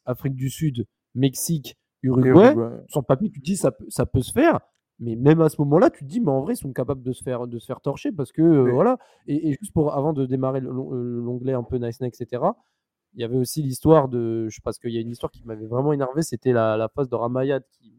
[0.05, 2.77] Afrique du Sud Mexique Uruguay, Uruguay.
[2.87, 4.59] sur le papier, tu te dis ça ça peut se faire.
[4.99, 7.13] Mais même à ce moment-là, tu te dis, mais en vrai, ils sont capables de
[7.13, 8.97] se faire, de se faire torcher parce que euh, voilà.
[9.27, 12.43] Et, et, juste pour avant de démarrer l'onglet un peu nice, etc.
[13.13, 15.43] Il y avait aussi l'histoire de, je sais parce qu'il y a une histoire qui
[15.45, 17.93] m'avait vraiment énervé, c'était la, la phase de Ramayad qui,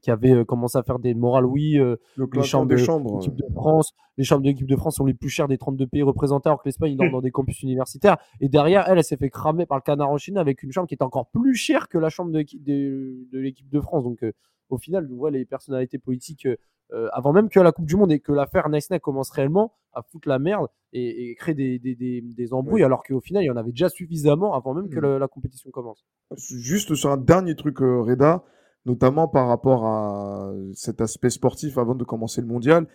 [0.00, 3.20] qui avait euh, commencé à faire des morales, oui, euh, le les chambres, des chambres
[3.24, 5.86] de, de France, les chambres de l'équipe de France sont les plus chères des 32
[5.86, 8.16] pays représentés, alors que l'Espagne dort dans des campus universitaires.
[8.40, 10.88] Et derrière, elle, elle s'est fait cramer par le canard en Chine avec une chambre
[10.88, 14.04] qui est encore plus chère que la chambre de, de, de l'équipe de France.
[14.04, 14.32] Donc, euh,
[14.70, 16.46] au final, on voit les personnalités politiques
[16.92, 20.02] euh, avant même que la Coupe du Monde et que l'affaire Nice commence réellement à
[20.02, 22.84] foutre la merde et, et créer des, des, des, des embrouilles, oui.
[22.84, 25.02] alors qu'au final, il y en avait déjà suffisamment avant même que mmh.
[25.02, 26.06] la, la, compétition commence.
[26.36, 28.44] Juste sur un dernier truc, euh, Reda,
[28.86, 32.86] notamment par rapport à cet aspect sportif avant de commencer le mondial,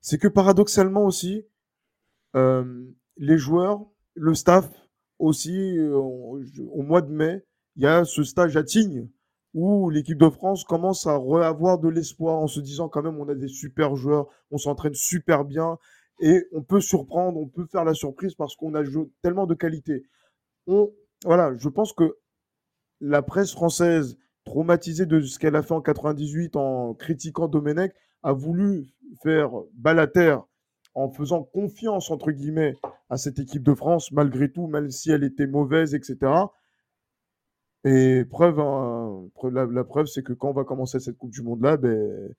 [0.00, 1.46] c'est que paradoxalement aussi,
[2.36, 2.84] euh,
[3.16, 4.68] les joueurs, le staff
[5.18, 7.44] aussi, euh, au mois de mai,
[7.76, 9.08] il y a ce stage à Tignes
[9.54, 13.28] où l'équipe de France commence à avoir de l'espoir en se disant quand même on
[13.28, 15.78] a des super joueurs, on s'entraîne super bien
[16.20, 18.82] et on peut surprendre, on peut faire la surprise parce qu'on a
[19.22, 20.04] tellement de qualité.
[21.24, 22.16] Voilà, je pense que
[23.00, 28.32] la presse française traumatisée de ce qu'elle a fait en 98 en critiquant Domenech a
[28.32, 28.86] voulu
[29.22, 30.36] faire balater
[30.94, 32.74] en faisant confiance entre guillemets
[33.08, 36.32] à cette équipe de France malgré tout, même si elle était mauvaise, etc.
[37.84, 41.42] Et preuve, hein, la, la, preuve, c'est que quand on va commencer cette Coupe du
[41.42, 42.32] Monde-là, ben,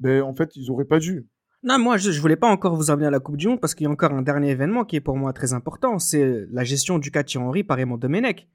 [0.00, 1.26] ben, en fait, ils n'auraient pas dû.
[1.62, 3.74] Non, moi, je, je voulais pas encore vous amener à la Coupe du Monde parce
[3.74, 5.98] qu'il y a encore un dernier événement qui est pour moi très important.
[5.98, 8.48] C'est la gestion du cas Thierry Henry par Raymond Domenech.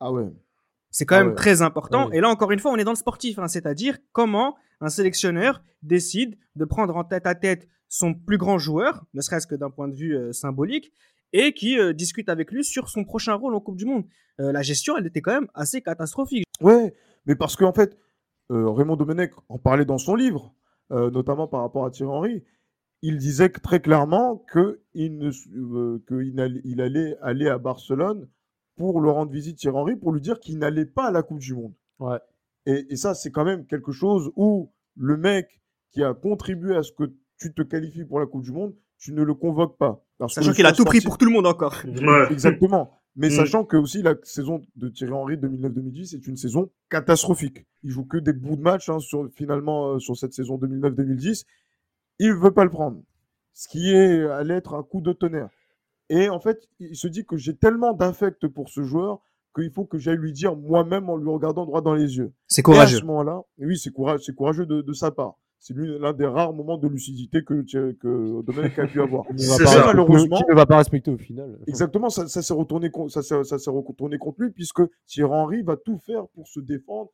[0.00, 0.28] Ah ouais.
[0.90, 1.34] C'est quand ah même ouais.
[1.34, 2.04] très important.
[2.04, 2.16] Ah ouais.
[2.16, 5.62] Et là, encore une fois, on est dans le sportif, hein, c'est-à-dire comment un sélectionneur
[5.82, 9.70] décide de prendre en tête à tête son plus grand joueur, ne serait-ce que d'un
[9.70, 10.92] point de vue euh, symbolique,
[11.32, 14.04] et qui euh, discute avec lui sur son prochain rôle en Coupe du Monde.
[14.40, 16.44] Euh, la gestion, elle était quand même assez catastrophique.
[16.60, 16.94] Ouais,
[17.26, 17.98] mais parce qu'en fait,
[18.50, 20.54] euh, Raymond Domenech en parlait dans son livre,
[20.92, 22.44] euh, notamment par rapport à Thierry Henry.
[23.02, 28.28] il disait très clairement qu'il euh, qu'il allait, il allait aller à Barcelone
[28.76, 31.40] pour le rendre visite Thierry Henry, pour lui dire qu'il n'allait pas à la Coupe
[31.40, 31.74] du Monde.
[31.98, 32.18] Ouais.
[32.66, 35.60] Et, et ça, c'est quand même quelque chose où le mec
[35.90, 39.12] qui a contribué à ce que tu te qualifies pour la Coupe du Monde, tu
[39.12, 40.04] ne le convoques pas.
[40.18, 41.76] Parce Sachant qu'il a tout pris pour tout le monde encore.
[41.84, 42.26] Ouais.
[42.30, 43.00] Exactement.
[43.16, 43.32] Mais Mm.
[43.32, 47.66] sachant que aussi la saison de Thierry Henry 2009-2010 c'est une saison catastrophique.
[47.82, 51.44] Il joue que des bouts de match hein, sur, finalement euh, sur cette saison 2009-2010.
[52.20, 53.00] Il veut pas le prendre.
[53.54, 55.48] Ce qui est allait être un coup de tonnerre.
[56.10, 59.20] Et en fait, il se dit que j'ai tellement d'affect pour ce joueur
[59.54, 62.32] qu'il faut que j'aille lui dire moi-même en lui regardant droit dans les yeux.
[62.46, 62.98] C'est Et à courageux.
[62.98, 65.34] ce moment-là, et oui, c'est courageux, c'est courageux de, de sa part.
[65.60, 69.24] C'est l'un des rares moments de lucidité que, que Domenech a pu avoir.
[69.36, 71.58] C'est va pas Malheureusement- ne va pas respecter au final.
[71.66, 75.30] Exactement, ça, ça s'est retourné, con- ça, s'est- ça s'est retourné contre lui puisque Thierry
[75.32, 77.10] Henry va tout faire pour se défendre,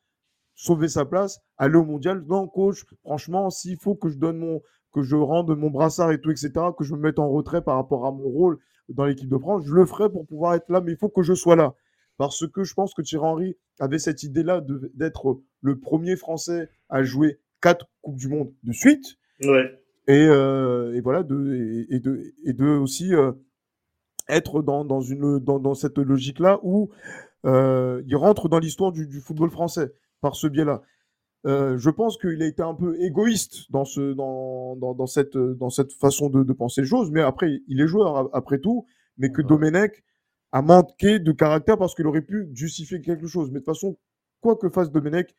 [0.55, 2.23] sauver sa place, aller au mondial.
[2.29, 4.61] Non, coach, franchement, s'il faut que je donne mon,
[4.93, 7.77] que je rende mon brassard et tout, etc., que je me mette en retrait par
[7.77, 8.59] rapport à mon rôle
[8.91, 11.23] dans l'équipe de France, je le ferai pour pouvoir être là, mais il faut que
[11.23, 11.75] je sois là.
[12.19, 14.63] Parce que je pense que Thierry Henry avait cette idée-là
[14.95, 19.07] d'être le premier Français à jouer quatre Coupes du Monde de suite
[19.43, 19.67] Ouais.
[20.07, 21.39] et, euh, et voilà de
[21.91, 22.13] et, et de
[22.49, 23.33] et de aussi euh,
[24.29, 26.91] être dans, dans une dans, dans cette logique là où
[27.45, 30.83] euh, il rentre dans l'histoire du, du football français par ce biais là
[31.47, 35.37] Euh, je pense qu'il a été un peu égoïste dans ce dans, dans, dans cette
[35.63, 38.87] dans cette façon de, de penser les choses mais après il est joueur après tout
[39.19, 39.49] mais que Ouais.
[39.51, 39.95] Domenech
[40.53, 43.91] a manqué de caractère parce qu'il aurait pu justifier quelque chose mais de toute façon
[44.43, 45.31] quoi que fasse Domenech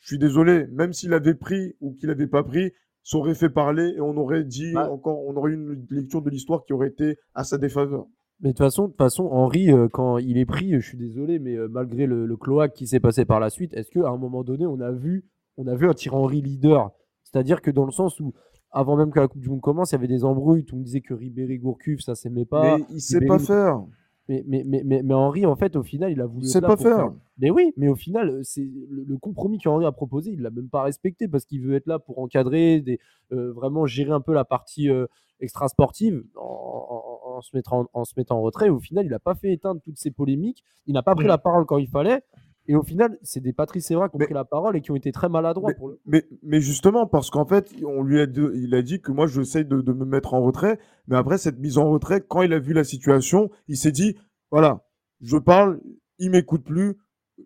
[0.00, 3.48] je suis désolé même s'il avait pris ou qu'il avait pas pris ça aurait fait
[3.48, 4.90] parler et on aurait dit Bah.
[4.92, 8.06] encore, on aurait eu une lecture de l'histoire qui aurait été à sa défaveur.
[8.40, 10.98] Mais de toute façon, de toute façon, Henri, euh, quand il est pris, je suis
[10.98, 14.08] désolé, mais euh, malgré le, le cloaque qui s'est passé par la suite, est-ce qu'à
[14.10, 15.24] un moment donné, on a vu,
[15.56, 16.90] on a vu un Thierry Henry leader?
[17.22, 18.34] C'est-à-dire que dans le sens où,
[18.70, 20.80] avant même que la Coupe du Monde commence, il y avait des embrouilles, tout le
[20.80, 22.76] monde disait que Ribéry Gourcuff, ça s'aimait pas.
[22.76, 23.80] mais il sait pas faire.
[24.28, 26.46] Mais, mais, mais, mais, mais Henri, en fait, au final, il a voulu.
[26.60, 26.96] Là pas faire.
[27.38, 28.60] Mais oui, mais au final, euh, c'est
[28.90, 31.86] le, le compromis qu'Henri a proposé, il l'a même pas respecté parce qu'il veut être
[31.86, 32.98] là pour encadrer, des,
[33.32, 35.06] euh, vraiment gérer un peu la partie euh,
[35.40, 38.68] extra-sportive en, en- en se mettant en, en se mettant en retrait.
[38.68, 41.38] Au final, il n'a pas fait éteindre toutes ces polémiques, il n'a pas pris la
[41.38, 42.22] parole quand il fallait.
[42.70, 44.90] Et au final, c'est des Patrice Evra qui ont Mais- pris la parole et qui
[44.90, 45.98] ont été très maladroits pour le.
[46.04, 49.26] Mais, mais justement, parce qu'en fait, on lui a dit, il a dit que moi,
[49.26, 50.78] j'essaie de, de me mettre en retrait.
[51.06, 54.16] Mais après cette mise en retrait, quand il a vu la situation, il s'est dit,
[54.50, 54.84] voilà,
[55.22, 55.80] je parle,
[56.18, 56.96] il m'écoute plus,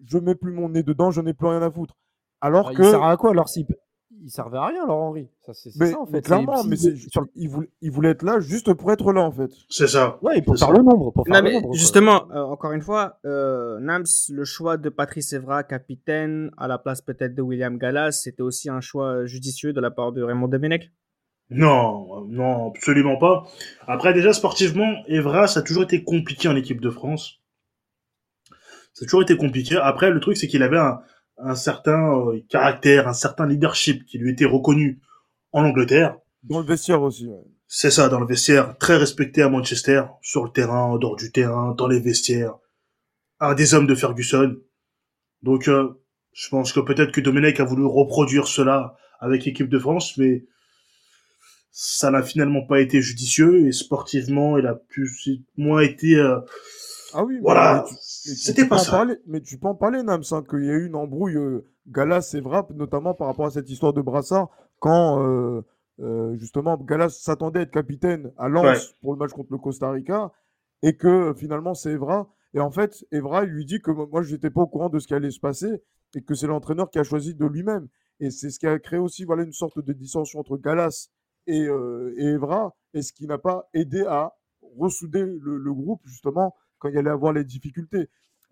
[0.04, 1.96] je mets plus mon nez dedans, je n'ai plus rien à foutre.
[2.40, 3.64] Alors que, Il sert à quoi alors s'il
[4.22, 6.22] il servait à rien alors Henri Ça c'est mais, ça en mais fait.
[6.22, 9.32] clairement, mais c'est, sur il, voulait, il voulait être là juste pour être là, en
[9.32, 9.50] fait.
[9.68, 10.18] C'est ça.
[10.22, 10.78] Ouais, et pour C'est faire ça.
[10.80, 11.74] le nombre, pour faire Non, le mais nombre.
[11.74, 16.78] justement, euh, encore une fois, euh, Nams, le choix de Patrice Evra, capitaine, à la
[16.78, 20.48] place peut-être de William Gallas, c'était aussi un choix judicieux de la part de Raymond
[20.48, 20.90] Domenech?
[21.50, 23.44] Non, non, absolument pas.
[23.86, 27.40] Après, déjà, sportivement, Evra, ça a toujours été compliqué en équipe de France.
[28.94, 29.76] Ça a toujours été compliqué.
[29.76, 31.00] Après, le truc, c'est qu'il avait un,
[31.38, 35.00] un certain euh, caractère, un certain leadership qui lui était reconnu
[35.52, 36.16] en Angleterre.
[36.44, 37.26] Dans le vestiaire aussi.
[37.26, 37.40] ouais.
[37.66, 41.32] C'est ça, dans le vestiaire, très respecté à Manchester, sur le terrain, en dehors du
[41.32, 42.54] terrain, dans les vestiaires.
[43.40, 44.56] Un des hommes de Ferguson.
[45.42, 45.88] Donc, euh,
[46.32, 50.44] je pense que peut-être que Domenech a voulu reproduire cela avec l'équipe de France, mais
[51.70, 56.16] ça n'a finalement pas été judicieux et sportivement, il a plus moins été.
[56.16, 56.38] euh,
[57.14, 58.90] Ah oui, voilà, tu c'était pas ça?
[58.92, 61.64] Parler, mais tu peux en parler, Nams, hein, qu'il y a eu une embrouille euh,
[61.88, 65.62] Galas et Vrap, notamment par rapport à cette histoire de brassard, quand euh,
[66.00, 68.78] euh, justement Galas s'attendait à être capitaine à Lens Ouais.
[69.02, 70.32] pour le match contre le Costa Rica,
[70.82, 72.28] et que finalement c'est Evra.
[72.54, 74.98] Et en fait, Evra, il lui dit que moi, je n'étais pas au courant de
[74.98, 75.82] ce qui allait se passer,
[76.14, 77.88] et que c'est l'entraîneur qui a choisi de lui-même.
[78.20, 81.08] Et c'est ce qui a créé aussi voilà, une sorte de dissension entre Galas
[81.46, 81.62] et,
[82.16, 84.34] et Evra, et ce qui n'a pas aidé à
[84.78, 88.08] ressouder le, le groupe, justement, quand il allait avoir les difficultés.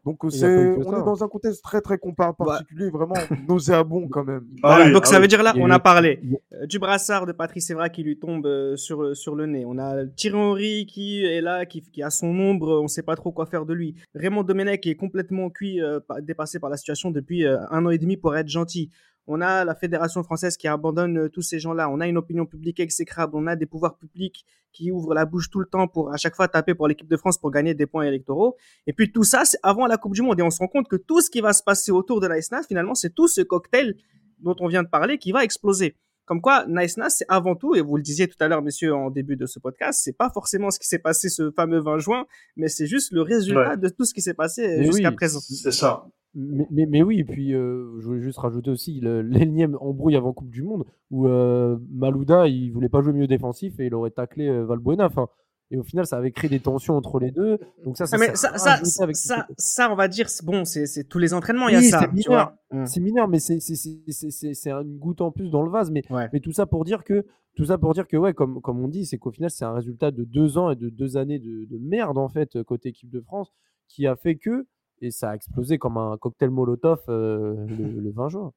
[0.07, 0.47] Donc, euh, c'est,
[0.79, 3.17] on est dans un contexte très, très compa- particulier, vraiment
[3.49, 4.47] nauséabond quand même.
[4.63, 5.23] Ah Voilà, oui, donc ah ça oui.
[5.23, 6.21] veut dire là, on a parlé
[6.55, 9.65] euh, du brassard de Patrice Evra qui lui tombe euh, sur, sur le nez.
[9.67, 13.15] On a Thierry Henry qui est là, qui, qui a son ombre, on sait pas
[13.15, 13.95] trop quoi faire de lui.
[14.15, 17.99] Raymond Domenech est complètement cuit, euh, dépassé par la situation depuis euh, un an et
[17.99, 18.89] demi pour être gentil.
[19.31, 21.89] On a la fédération française qui abandonne euh, tous ces gens-là.
[21.89, 23.33] On a une opinion publique exécrable.
[23.37, 26.35] On a des pouvoirs publics qui ouvrent la bouche tout le temps pour à chaque
[26.35, 28.57] fois taper pour l'équipe de France pour gagner des points électoraux.
[28.87, 30.39] Et puis tout ça, c'est avant la Coupe du Monde.
[30.41, 32.41] Et on se rend compte que tout ce qui va se passer autour de la
[32.43, 33.97] SNAF, finalement, c'est tout ce cocktail
[34.41, 35.97] dont on vient de parler qui va exploser.
[36.25, 38.95] Comme quoi, Nice Nas, c'est avant tout, et vous le disiez tout à l'heure, messieurs,
[38.95, 41.99] en début de ce podcast, c'est pas forcément ce qui s'est passé ce fameux 20
[41.99, 42.25] juin,
[42.57, 43.77] mais c'est juste le résultat Ouais.
[43.77, 45.15] de tout ce qui s'est passé euh, jusqu'à oui.
[45.17, 45.41] présent.
[45.41, 46.07] C'est ça.
[46.35, 50.33] Mais, mais, mais oui, et puis euh, je voulais juste rajouter aussi l'énième embrouille avant
[50.33, 54.11] Coupe du Monde où euh, Malouda il voulait pas jouer mieux défensif et il aurait
[54.13, 55.07] taclé euh, Valbuena.
[55.07, 55.29] Enfin,
[55.73, 57.59] et au final, ça avait créé des tensions entre les deux.
[57.85, 60.45] Donc ça, ça, Ah, ça, ça, rajouté avec ça, tout- ça, on va dire, c'est-
[60.45, 62.01] bon, c'est tous les entraînements, il y a ça.
[62.01, 62.53] c'est mineur.
[62.73, 62.87] Mm.
[62.87, 63.59] C'est mineur, mais c'est
[64.71, 65.91] une goutte en plus dans le vase.
[65.91, 66.29] Mais, Ouais.
[66.33, 67.25] mais tout ça pour dire que
[67.57, 69.73] tout ça pour dire que ouais, comme, comme on dit, c'est qu'au final, c'est un
[69.73, 73.11] résultat de deux ans et de deux années de, de merde en fait côté équipe
[73.11, 73.53] de France
[73.89, 74.67] qui a fait que
[75.01, 78.53] et ça a explosé comme un cocktail Molotov euh, le, le 20 juin.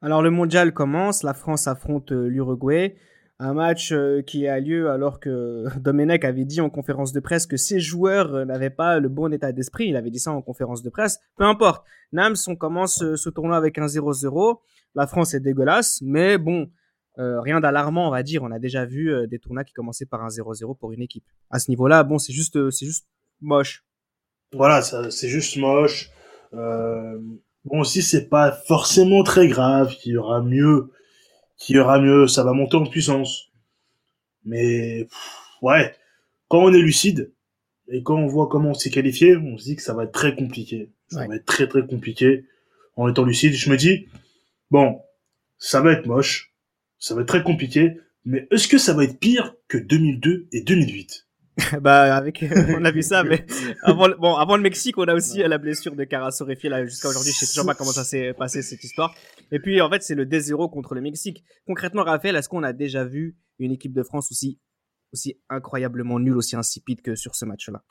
[0.00, 2.96] Alors le mondial commence, la France affronte euh, l'Uruguay,
[3.40, 7.46] un match euh, qui a lieu alors que Domenech avait dit en conférence de presse
[7.46, 10.82] que ses joueurs n'avaient pas le bon état d'esprit, il avait dit ça en conférence
[10.82, 11.18] de presse.
[11.36, 14.58] Peu importe, Nams, on commence ce tournoi avec un 0-0,
[14.94, 16.68] la France est dégueulasse, mais bon,
[17.18, 20.06] euh, rien d'alarmant on va dire, on a déjà vu euh, des tournois qui commençaient
[20.06, 21.24] par un 0-0 pour une équipe.
[21.50, 23.08] À ce niveau-là, bon, c'est juste, euh, c'est juste
[23.40, 23.84] moche.
[24.52, 26.10] Voilà, ça, c'est juste moche.
[26.54, 27.18] Euh,
[27.64, 30.90] bon, aussi, c'est pas forcément très grave, qu'il y aura mieux,
[31.58, 33.50] qu'il y aura mieux, ça va monter en puissance.
[34.44, 35.94] Mais, pff, ouais,
[36.48, 37.32] quand on est lucide,
[37.88, 40.12] et quand on voit comment on s'est qualifié, on se dit que ça va être
[40.12, 40.90] très compliqué.
[41.08, 41.28] Ça Ouais.
[41.28, 42.44] va être très très compliqué.
[42.96, 44.08] En étant lucide, je me dis,
[44.70, 45.00] bon,
[45.58, 46.52] ça va être moche,
[46.98, 47.92] ça va être très compliqué,
[48.24, 51.27] mais est-ce que ça va être pire que 2002 et 2008
[51.80, 52.44] bah avec
[52.76, 53.44] on a vu ça mais
[53.82, 56.70] avant le, bon avant le Mexique on a aussi euh, la blessure de Carasso Refier
[56.70, 59.14] là jusqu'à aujourd'hui je sais toujours pas comment ça s'est passé cette histoire
[59.50, 62.72] et puis en fait c'est le D0 contre le Mexique concrètement Raphaël est-ce qu'on a
[62.72, 64.60] déjà vu une équipe de France aussi
[65.12, 67.82] aussi incroyablement nulle aussi insipide que sur ce match là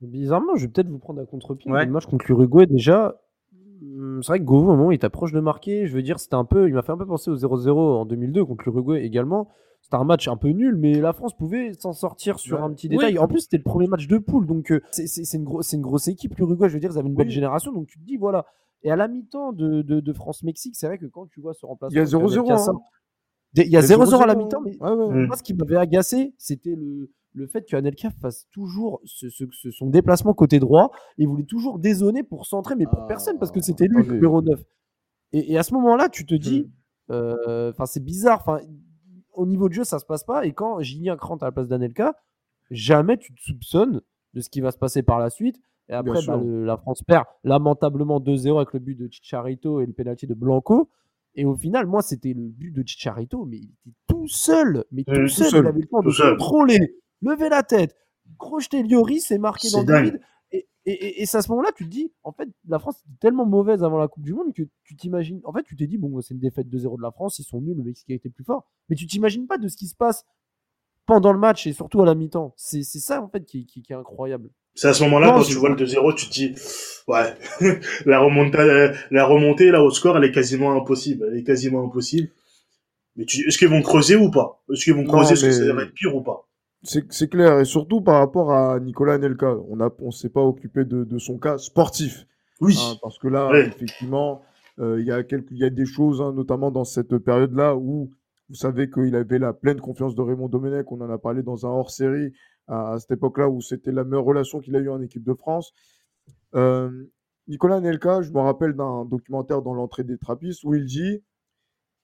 [0.00, 1.70] Bizarrement, je vais peut-être vous prendre à contre-pied.
[1.70, 1.86] Ouais.
[1.86, 3.18] Le match contre l'Uruguay, déjà,
[3.82, 6.02] hum, c'est vrai que Govou, au moment où il était proche de marquer, je veux
[6.02, 8.64] dire, c'était un peu, il m'a fait un peu penser au 0-0 en 2002 contre
[8.66, 9.48] l'Uruguay également.
[9.86, 12.64] C'était un match un peu nul, mais la France pouvait s'en sortir sur Ouais.
[12.64, 13.12] un petit détail.
[13.12, 13.18] Oui.
[13.20, 16.68] En plus, c'était le premier match de poule, donc euh, c'est une, grosse équipe, l'Uruguay.
[16.68, 18.46] Je veux dire, ils avaient une belle génération, donc tu te dis, voilà.
[18.82, 21.64] Et à la mi-temps de, de, de France-Mexique, c'est vrai que quand tu vois ce
[21.64, 21.94] remplacement.
[21.94, 22.80] Il y a 0-0, Lionel Cassat- hein.
[23.54, 25.14] Il y a 0-0 à la mi-temps, mais Ouais, ouais.
[25.22, 25.26] Mm.
[25.28, 29.44] moi, ce qui m'avait agacé, c'était le, le fait que Anelka fasse toujours ce, ce-
[29.52, 30.90] ce- son déplacement côté droit.
[31.16, 34.14] Il voulait toujours dézoner pour centrer, mais pour Ah, personne, parce que c'était lui le
[34.14, 34.60] numéro 9.
[35.32, 36.68] Et, et à ce moment-là, tu te dis,
[37.12, 38.40] euh, enfin, c'est bizarre.
[38.40, 38.58] Enfin,
[39.36, 40.44] au niveau de jeu, ça se passe pas.
[40.46, 42.14] Et quand Julien Krant à la place d'Anelka,
[42.70, 44.00] jamais tu te soupçonnes
[44.34, 45.56] de ce qui va se passer par la suite.
[45.88, 49.86] Et après, bah, le- la France perd lamentablement 2-0 avec le but de Chicharito et
[49.86, 50.90] le penalty de Blanco.
[51.36, 54.84] Et au final, moi, c'était le but de Chicharito, mais il était tout seul.
[54.90, 56.36] Mais tout, tout seul, seul, il avait le temps de seul.
[56.38, 57.94] contrôler, lever la tête,
[58.38, 60.20] crocheter Lloris et marquer dans le vide.
[60.86, 62.96] Et, et, et- et c'est à ce moment-là, tu te dis, en fait, la France
[63.00, 65.40] était tellement mauvaise avant la Coupe du Monde que tu t'imagines.
[65.44, 67.60] En fait, tu t'es dit, bon, c'est une défaite 2-0 de la France, ils sont
[67.60, 68.64] nuls, le Mexique a été plus fort.
[68.88, 70.24] Mais tu t'imagines pas de ce qui se passe
[71.06, 72.54] pendant le match et surtout à la mi-temps.
[72.56, 74.50] C'est c'est ça, en fait, qui, qui- qui est incroyable.
[74.74, 76.54] C'est à ce moment-là, quand tu vois le 2-0, tu te dis,
[77.08, 77.34] ouais,
[78.06, 81.26] la remontée, la remontée, là, au score, elle est quasiment impossible.
[81.32, 82.28] Elle est quasiment impossible.
[83.16, 84.62] Mais tu, est-ce qu'ils vont creuser ou pas?
[84.70, 85.32] Est-ce qu'ils vont Non, creuser?
[85.32, 86.46] Est-ce que ça va être pire ou pas?
[86.82, 89.56] C'est clair, et surtout par rapport à Nicolas Anelka.
[89.68, 92.26] On a, on s'est pas occupé de, de son cas sportif.
[92.60, 92.76] Oui.
[92.80, 94.42] hein, parce que là, effectivement,
[94.78, 98.10] euh, il y, a quelques- y a des choses, hein, notamment dans cette période-là, où
[98.48, 100.90] vous savez qu'il avait la pleine confiance de Raymond Domenech.
[100.92, 102.32] On en a parlé dans un hors-série
[102.68, 105.34] à, à cette époque-là, où c'était la meilleure relation qu'il a eue en équipe de
[105.34, 105.72] France.
[106.54, 106.90] Euh,
[107.48, 111.22] Nicolas Anelka, je me rappelle d'un documentaire dans l'entrée des Trappistes où il dit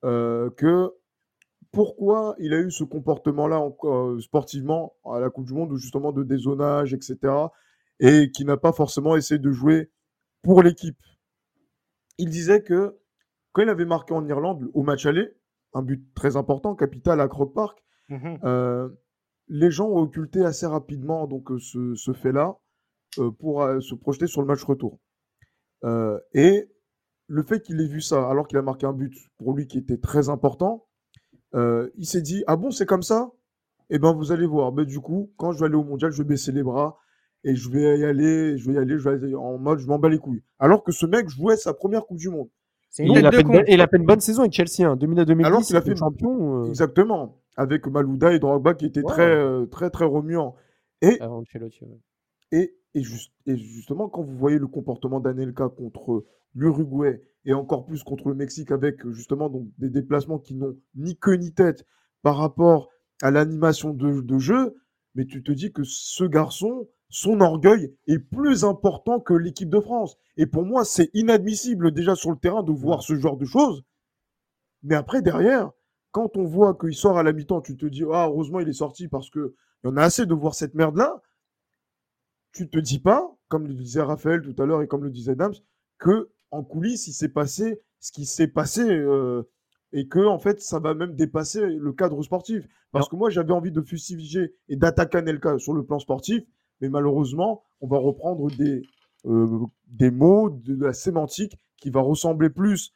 [0.04, 0.92] euh, que
[1.72, 6.22] pourquoi il a eu ce comportement-là euh, sportivement à la Coupe du Monde, justement de
[6.22, 7.18] dézonage, etc.,
[8.00, 9.90] et qui n'a pas forcément essayé de jouer
[10.42, 11.00] pour l'équipe?
[12.18, 12.98] Il disait que
[13.52, 15.34] quand il avait marqué en Irlande au match aller,
[15.74, 17.82] un but très important, capital à Croke Park,
[18.44, 18.88] euh,
[19.48, 22.58] les gens ont occulté assez rapidement donc euh, ce, ce fait-là
[23.18, 24.98] euh, pour se projeter sur le match retour.
[26.34, 26.68] Et
[27.26, 29.78] le fait qu'il ait vu ça alors qu'il a marqué un but pour lui qui
[29.78, 30.86] était très important,
[31.54, 33.30] euh, il s'est dit ah bon c'est comme ça?
[33.90, 34.72] Eh ben vous allez voir.
[34.72, 36.98] Ben, du coup quand je vais aller au mondial je vais baisser les bras
[37.44, 39.86] et je vais y aller, je vais y aller, je vais aller en mode je
[39.86, 40.42] m'en bats les couilles.
[40.58, 42.48] Alors que ce mec jouait sa première Coupe du Monde.
[42.98, 44.86] Et il, a fait une, bonne- et il a fait une bonne saison avec Chelsea,
[44.86, 45.44] hein, 2000-2010.
[45.46, 46.64] Alors qu'il a fait- champion.
[46.64, 47.38] euh, Exactement.
[47.56, 49.06] Avec Malouda et Drogba qui étaient Ouais.
[49.12, 50.54] très, euh, très, très remuants.
[51.00, 51.18] Et,
[52.52, 56.24] et, et, juste, et justement, quand vous voyez le comportement d'Anelka contre
[56.54, 61.16] l'Uruguay et encore plus contre le Mexique avec justement donc, des déplacements qui n'ont ni
[61.16, 61.84] queue ni tête
[62.22, 62.88] par rapport
[63.20, 64.76] à l'animation de, de jeu,
[65.14, 69.80] mais tu te dis que ce garçon, son orgueil est plus important que l'équipe de
[69.80, 70.16] France.
[70.36, 73.84] Et pour moi, c'est inadmissible déjà sur le terrain de voir ce genre de choses.
[74.82, 75.70] Mais après, derrière,
[76.10, 78.72] quand on voit qu'il sort à la mi-temps, tu te dis, ah, heureusement, il est
[78.72, 81.20] sorti parce que il y en a assez de voir cette merde-là.
[82.52, 85.34] Tu te dis pas, comme le disait Raphaël tout à l'heure et comme le disait
[85.34, 85.54] Dams,
[85.98, 89.42] que en coulisses, il s'est passé ce qui s'est passé euh,
[89.92, 92.68] et que en fait, ça va même dépasser le cadre sportif.
[92.90, 96.44] Parce que moi, j'avais envie de fustiger et d'attaquer Anelka sur le plan sportif,
[96.80, 98.82] mais malheureusement, on va reprendre des,
[99.26, 102.92] euh, des mots, de la sémantique qui va ressembler plus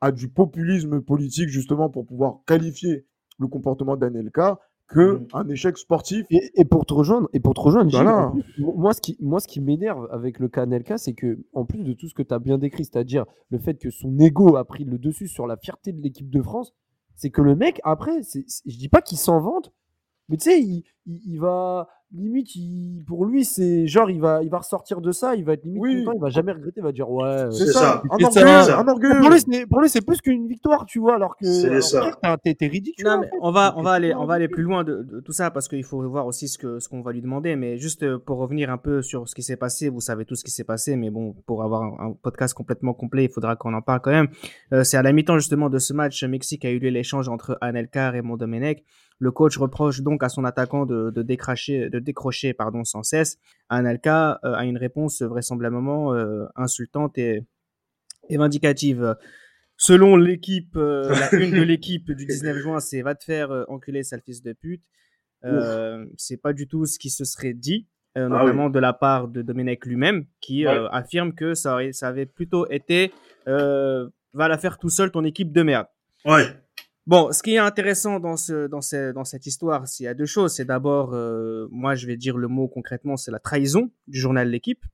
[0.00, 3.06] à du populisme politique, justement, pour pouvoir qualifier
[3.38, 4.58] le comportement d'Anelka
[4.88, 5.26] que Mm.
[5.34, 6.26] un échec sportif.
[6.30, 8.32] Et, et pour te rejoindre, et pour te rejoindre, Voilà.
[8.58, 10.64] moi ce qui, moi ce qui m'énerve avec le cas
[10.98, 13.78] c'est que en plus de tout ce que tu as bien décrit, c'est-à-dire le fait
[13.78, 16.72] que son ego a pris le dessus sur la fierté de l'équipe de France,
[17.14, 19.72] c'est que le mec après, je dis pas qu'il s'en vante,
[20.28, 24.40] mais tu sais, il, il- il va limite, il- pour lui c'est genre il va,
[24.42, 26.04] il va ressortir de ça, il va être limite Oui.
[26.04, 27.24] content, il va jamais regretter, il va dire ouais.
[27.24, 28.02] euh, C'est C'est ça, ça.
[28.10, 28.78] un C'est orgueil, ça.
[28.80, 29.18] un orgueil.
[29.20, 31.44] pour lui, c'est, pour lui, c'est plus qu'une victoire, tu vois, alors que
[32.54, 33.04] t'es, ridicule.
[33.04, 35.32] Non, mais on va, on va aller, on va aller plus loin de, de tout
[35.32, 37.56] ça parce qu'il faut voir aussi ce que, ce qu'on va lui demander.
[37.56, 40.36] Mais juste euh, pour revenir un peu sur ce qui s'est passé, vous savez tout
[40.36, 43.56] ce qui s'est passé, mais bon, pour avoir un, un podcast complètement complet, il faudra
[43.56, 44.28] qu'on en parle quand même.
[44.72, 47.58] Euh, c'est à la mi-temps justement de ce match Mexique a eu lieu l'échange entre
[47.60, 48.84] Anelka et Mondomenech.
[49.18, 53.38] Le coach reproche donc à son attaquant de, de décracher, de décrocher, pardon, sans cesse.
[53.70, 57.42] Anelka euh, a une réponse vraisemblablement euh, insultante et,
[58.28, 59.16] et vindicative.
[59.78, 63.64] Selon l'équipe, euh, la une de l'équipe du 19 juin, c'est va te faire euh,
[63.68, 64.82] enculer, sale fils de pute.
[65.44, 67.86] Euh, c'est pas du tout ce qui se serait dit,
[68.16, 70.76] Ah notamment de la part de Domenech lui-même, qui Ouais.
[70.90, 73.12] affirme que ça, aurait- ça avait plutôt été
[73.46, 75.86] va la faire tout seul ton équipe de merde.
[76.24, 76.44] Ouais.
[77.06, 80.08] Bon, ce qui est intéressant dans, ce, dans, ce, dans cette histoire, c'est il y
[80.08, 80.54] a deux choses.
[80.54, 84.48] C'est d'abord, euh, moi je vais dire le mot concrètement, c'est la trahison du journal
[84.50, 84.84] L'équipe,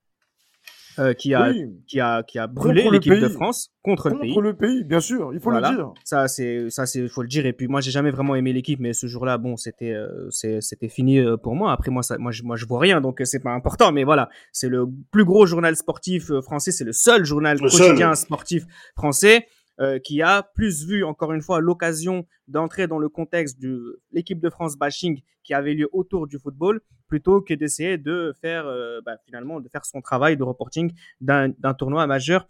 [0.99, 3.27] euh, qui, a, Oui, qui, a, qui a brûlé Contre l'équipe de.
[3.29, 4.29] France contre, le pays.
[4.29, 5.71] contre le pays, bien sûr, il faut Voilà.
[5.71, 5.93] le dire.
[6.03, 7.47] Ça, c'est, ça, c'est, faut le dire.
[7.47, 10.89] Et puis, moi, j'ai jamais vraiment aimé l'équipe, mais ce jour-là, bon, c'était, euh, c'était
[10.89, 11.71] fini pour moi.
[11.71, 13.91] Après, moi, ça, moi, je, moi, je vois rien, donc c'est pas important.
[13.91, 16.71] Mais voilà, c'est le plus gros journal sportif français.
[16.71, 18.25] C'est le seul journal Le quotidien seul.
[18.25, 18.63] sportif
[18.95, 19.47] français
[19.79, 24.39] euh, qui a plus vu, encore une fois, l'occasion d'entrer dans le contexte de l'équipe
[24.39, 29.01] de France bashing qui avait lieu autour du football, plutôt que d'essayer de faire, euh,
[29.03, 32.47] bah, finalement, de faire son travail de reporting d'un, tournoi majeur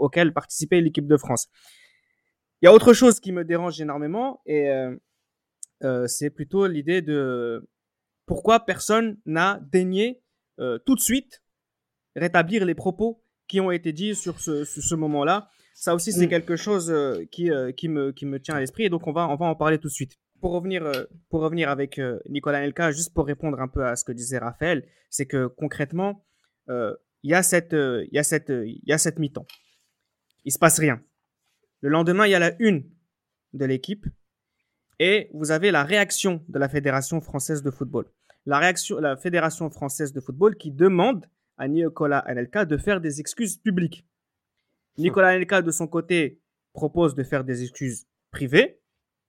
[0.00, 1.48] auquel participait l'équipe de France.
[2.60, 4.68] Il y a autre chose qui me dérange énormément et
[5.84, 7.68] euh, c'est plutôt l'idée de
[8.26, 10.22] pourquoi personne n'a daigné
[10.58, 11.44] tout de suite
[12.16, 15.50] rétablir les propos qui ont été dits sur ce moment-là.
[15.74, 16.30] Ça aussi, c'est Mm.
[16.30, 19.12] quelque chose euh, qui, euh, qui, me, qui me tient à l'esprit et donc on
[19.12, 20.16] va, on va en parler tout de suite.
[20.40, 24.04] Pour revenir, euh, pour revenir avec Nicolas Nelka, juste pour répondre un peu à ce
[24.04, 26.24] que disait Raphaël, c'est que concrètement,
[26.68, 29.46] il y a cette, il y a cette, il y a cette mi-temps.
[30.44, 31.02] Il se passe rien.
[31.80, 32.84] Le lendemain, il y a la une
[33.54, 34.06] de l'équipe
[34.98, 38.04] et vous avez la réaction de la Fédération française de football.
[38.44, 41.24] La réaction, la Fédération française de football qui demande
[41.56, 44.06] à Nicolas Anelka de faire des excuses publiques.
[44.98, 46.40] Nicolas Anelka, de son côté,
[46.72, 48.80] propose de faire des excuses privées,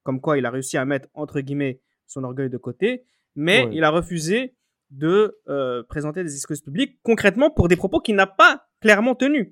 [0.04, 3.04] comme quoi il a réussi à mettre, entre guillemets, son orgueil de côté,
[3.36, 3.70] mais Ouais.
[3.74, 4.56] il a refusé
[4.92, 9.50] de euh, présenter des excuses publiques concrètement pour des propos qu'il n'a pas clairement tenus.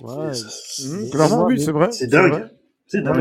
[0.00, 0.32] Ouais.
[0.34, 1.90] C'est- Mmh, clairement, oui, c'est vrai.
[1.92, 2.48] C'est dingue.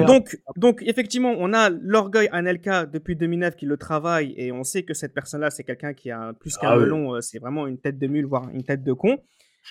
[0.05, 4.84] Donc, donc, effectivement, on a l'orgueil Anelka depuis 2009 qui le travaille et on sait
[4.84, 6.84] que cette personne-là, c'est quelqu'un qui a plus qu'un Ah oui.
[6.84, 9.17] melon, euh, c'est vraiment une tête de mule, voire une tête de con.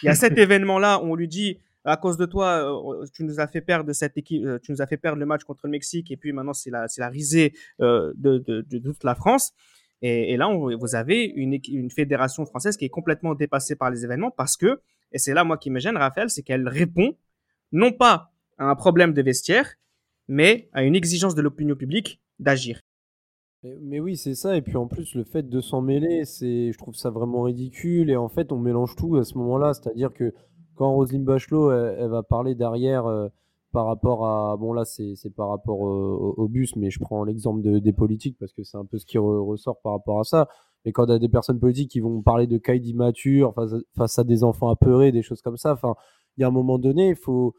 [0.02, 3.40] Il y a cet événement-là où on lui dit, à cause de toi, tu nous
[3.40, 6.10] as fait perdre cette équipe, tu nous as fait perdre le match contre le Mexique
[6.10, 9.52] et puis maintenant c'est la, risée de, toute la France.
[10.00, 14.30] Et, là, vous avez une, une fédération française qui est complètement dépassée par les événements
[14.30, 14.80] parce que,
[15.12, 17.16] et c'est là moi qui me gêne, Raphaël, c'est qu'elle répond
[17.72, 19.74] non pas à un problème de vestiaire,
[20.28, 22.80] mais à une exigence de l'opinion publique d'agir.
[23.62, 24.56] Mais oui, c'est ça.
[24.56, 28.10] Et puis en plus, le fait de s'en mêler, c'est, je trouve ça vraiment ridicule.
[28.10, 29.72] Et en fait, on mélange tout à ce moment-là.
[29.72, 30.34] C'est-à-dire que
[30.76, 33.28] quand Roselyne Bachelot, elle, va parler derrière euh,
[33.72, 34.56] par rapport à.
[34.56, 38.52] Bon, là, c'est par rapport au, bus, mais je prends l'exemple de- des politiques parce
[38.52, 40.48] que c'est un peu ce qui re- ressort par rapport à ça.
[40.84, 43.54] Mais quand il y a des personnes politiques qui vont parler de cas d'immature
[43.96, 45.94] face, à- des enfants apeurés, des choses comme ça, enfin,
[46.36, 47.54] il y a un moment donné, il faut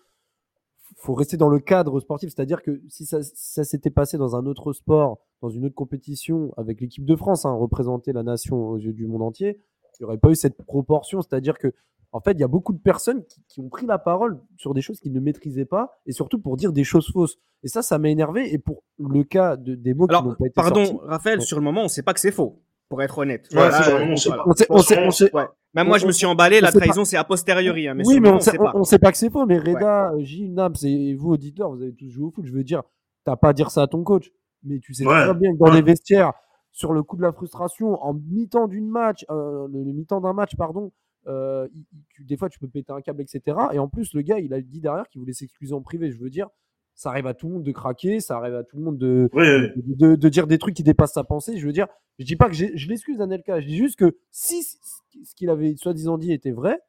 [1.07, 5.19] rester dans le cadre sportif, c'est-à-dire que si ça, s'était passé dans un autre sport,
[5.41, 9.07] dans une autre compétition, avec l'équipe de France, hein, représenter la nation aux yeux du
[9.07, 9.59] monde entier,
[10.01, 11.21] n'y aurait pas eu cette proportion.
[11.21, 11.73] C'est-à-dire que,
[12.11, 14.73] en fait, il y a beaucoup de personnes qui, qui ont pris la parole sur
[14.73, 17.37] des choses qu'ils ne maîtrisaient pas, et surtout pour dire des choses fausses.
[17.63, 18.53] Et ça, ça m'a énervé.
[18.53, 21.45] Et pour le cas de, des mots qui n'ont pas été pardon, sortis, Raphaël, Ouais.
[21.45, 23.47] sur le moment, on ne sait pas que c'est faux, pour être honnête.
[23.51, 24.43] Ouais, Voilà, c'est euh, on sait voilà.
[24.43, 24.49] pas.
[24.49, 25.45] on sait, on sait, on sait- Ouais.
[25.75, 27.87] Même moi, je me suis emballé, la trahison, c'est a posteriori.
[27.87, 28.73] hein, mais oui, mais moment, on sait, sait pas.
[28.75, 29.47] on, on sait pas que c'est faux.
[29.47, 32.45] Mais Reda, Gilles, Nams et vous, auditeurs, vous avez tous joué au foot.
[32.45, 32.83] Je veux dire,
[33.23, 34.29] t'as pas à dire ça à ton coach.
[34.63, 35.23] Mais tu sais Ouais.
[35.23, 35.75] très bien que dans Ouais.
[35.77, 36.31] les vestiaires,
[36.73, 40.33] sur le coup de la frustration, en mi-temps d'une match, euh, le, le mi-temps d'un
[40.33, 40.91] match, pardon,
[41.27, 43.55] euh, il- tu- des fois, tu peux péter un câble, etc.
[43.71, 46.11] Et en plus, le gars, il a dit derrière qu'il voulait s'excuser en privé.
[46.11, 46.49] Je veux dire,
[46.95, 49.29] ça arrive à tout le monde de craquer, ça arrive à tout le monde de,
[49.77, 51.57] de, de- de dire des trucs qui dépassent sa pensée.
[51.57, 51.87] Je veux dire,
[52.19, 53.61] je dis pas que je l'excuse, Anelka.
[53.61, 56.79] Je dis juste que si ce qu'il avait soi-disant dit était vrai,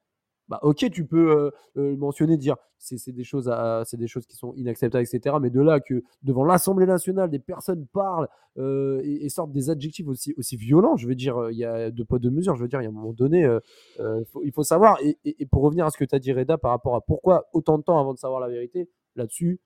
[0.47, 4.25] bah ok, tu peux euh, mentionner, dire c'est c'est des choses, à- c'est des choses
[4.27, 5.37] qui sont inacceptables, etc.
[5.41, 8.27] Mais de là que devant l'Assemblée nationale, des personnes parlent
[8.57, 11.89] euh, et, et sortent des adjectifs aussi aussi violents, je veux dire, il y a
[11.91, 12.55] deux poids deux mesures.
[12.55, 14.97] Je veux dire, il y a un moment donné, euh, faut- il faut savoir.
[15.01, 17.01] Et, et- et pour revenir à ce que tu as dit, Reda, par rapport à
[17.01, 19.59] pourquoi autant de temps avant de savoir la vérité, là-dessus,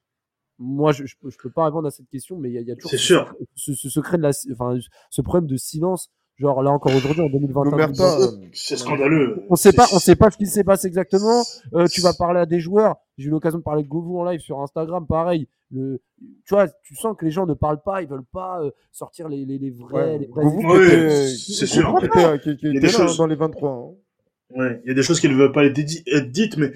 [0.61, 2.71] moi, je, je, peux, pas répondre à cette question, mais il y a, il y
[2.71, 3.33] a toujours C'est ce, sûr.
[3.55, 4.77] ce, ce secret de la, enfin,
[5.09, 6.11] ce problème de silence.
[6.39, 7.63] Genre là encore aujourd'hui en 2021.
[7.71, 9.43] L'Omerta, 2022, euh, C'est scandaleux.
[9.49, 11.43] on sait pas, on sait pas ce qui se passe exactement.
[11.73, 12.95] Euh, tu vas parler à des joueurs.
[13.17, 15.49] J'ai eu l'occasion de parler de Govou en live sur Instagram, pareil.
[15.71, 16.01] Le,
[16.45, 19.27] tu vois, tu sens que les gens ne parlent pas, ils veulent pas euh, sortir
[19.27, 21.95] les, les, les vrais, ouais, les vrais Govou qui Ouais, était- c'est sûr.
[21.99, 23.17] qui était- qui- qui Il y a était des là, choses.
[23.17, 23.71] dans les 23.
[23.71, 23.91] hein.
[24.57, 26.71] Ouais, il y a des choses qui ne veulent pas être di- être dites, mais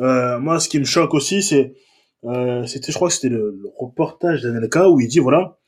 [0.00, 1.74] euh, moi, ce qui me choque aussi, c'est,
[2.24, 5.58] euh, c'était, je crois que c'était le, le reportage d'Anelka où il dit, voilà,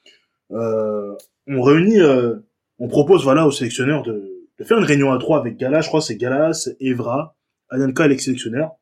[0.53, 1.14] euh,
[1.48, 2.36] on réunit, euh,
[2.81, 5.89] on propose, voilà, aux sélectionneurs de, de faire une réunion à trois avec Galas, je
[5.89, 7.37] crois que c'est Galas, Evra,
[7.68, 8.72] Anelka et les sélectionneurs.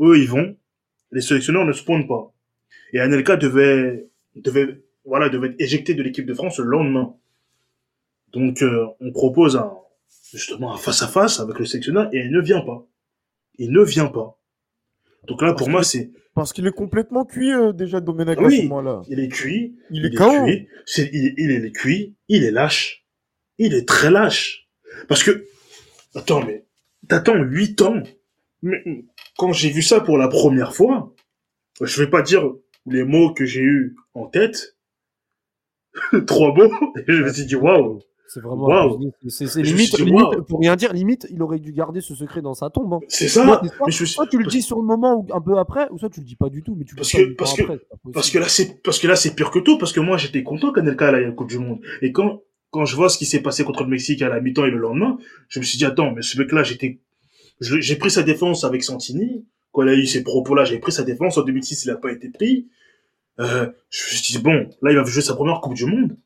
[0.00, 0.56] Eux, ils vont,
[1.12, 2.32] les sélectionneurs ne spawnent pas.
[2.92, 7.14] Et Anelka devait, devait, voilà, devait être éjecté de l'équipe de France le lendemain.
[8.32, 9.72] Donc, euh, on propose un,
[10.32, 12.86] justement un face à face avec le sélectionneur et il ne vient pas.
[13.58, 14.38] Il ne vient pas.
[15.26, 18.42] Donc là, pour Parce moi, c'est, Parce qu'il est complètement cuit euh, déjà, Domenech, à
[18.42, 18.58] Oui.
[18.58, 19.02] ce moment-là.
[19.08, 23.05] il est cuit, Il est il est cuit, il est cuit, il est lâche.
[23.58, 24.68] Il est très lâche.
[25.08, 25.46] Parce que,
[26.14, 26.64] attends, mais,
[27.08, 28.02] t'attends 8 ans.
[28.62, 28.82] Mais,
[29.38, 31.12] quand j'ai vu ça pour la première fois,
[31.80, 32.50] je vais pas dire
[32.86, 34.76] les mots que j'ai eu en tête.
[36.26, 36.70] Trois mots.
[36.96, 38.00] Et je me suis dit, waouh.
[38.28, 38.66] C'est vraiment.
[38.66, 38.94] Waouh.
[39.22, 39.46] abusé.
[39.46, 39.96] C'est limite,
[40.48, 42.92] pour rien dire, limite, il aurait dû garder ce secret dans sa tombe.
[42.94, 43.00] hein.
[43.08, 43.44] C'est ça.
[43.44, 45.40] Soit, soit- mais je me suis- soit tu le dis sur le moment ou un
[45.40, 47.54] peu après, ou soit tu le dis pas du tout, mais tu Parce que- parce
[47.54, 47.78] que- après.
[48.12, 50.42] Parce que là, c'est, parce que là, c'est pire que tout, parce que moi, j'étais
[50.42, 51.80] content qu'Anelka aille à la Coupe du Monde.
[52.02, 52.42] Et quand,
[52.76, 54.76] quand je vois ce qui s'est passé contre le Mexique à la mi-temps et le
[54.76, 55.16] lendemain,
[55.48, 59.46] je me suis dit, attends, mais ce mec-là, j'ai pris sa défense avec Santini.
[59.72, 61.38] Quand il a eu ces propos-là, j'ai pris sa défense.
[61.38, 62.68] En 2006, il a pas été pris.
[63.40, 66.18] Euh, je me suis dit, bon, là, il va jouer sa première Coupe du Monde.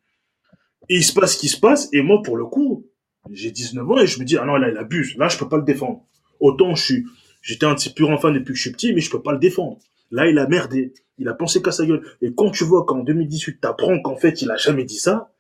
[0.89, 1.89] Et il se passe ce qui se passe.
[1.93, 2.85] Et moi, pour le coup,
[3.31, 5.17] j'ai 19 ans et je me dis, ah non, là, il abuse.
[5.19, 6.05] Là, je peux pas le défendre.
[6.41, 7.07] Autant je suis,
[7.43, 9.23] j'étais un de ses plus grands fans depuis que je suis petit, mais je peux
[9.23, 9.79] pas le défendre.
[10.11, 10.95] Là, il a merdé.
[11.17, 12.03] Il a pensé qu'à sa gueule.
[12.23, 15.33] Et quand tu vois qu'en 2018, t'apprends qu'en fait, il a jamais dit ça,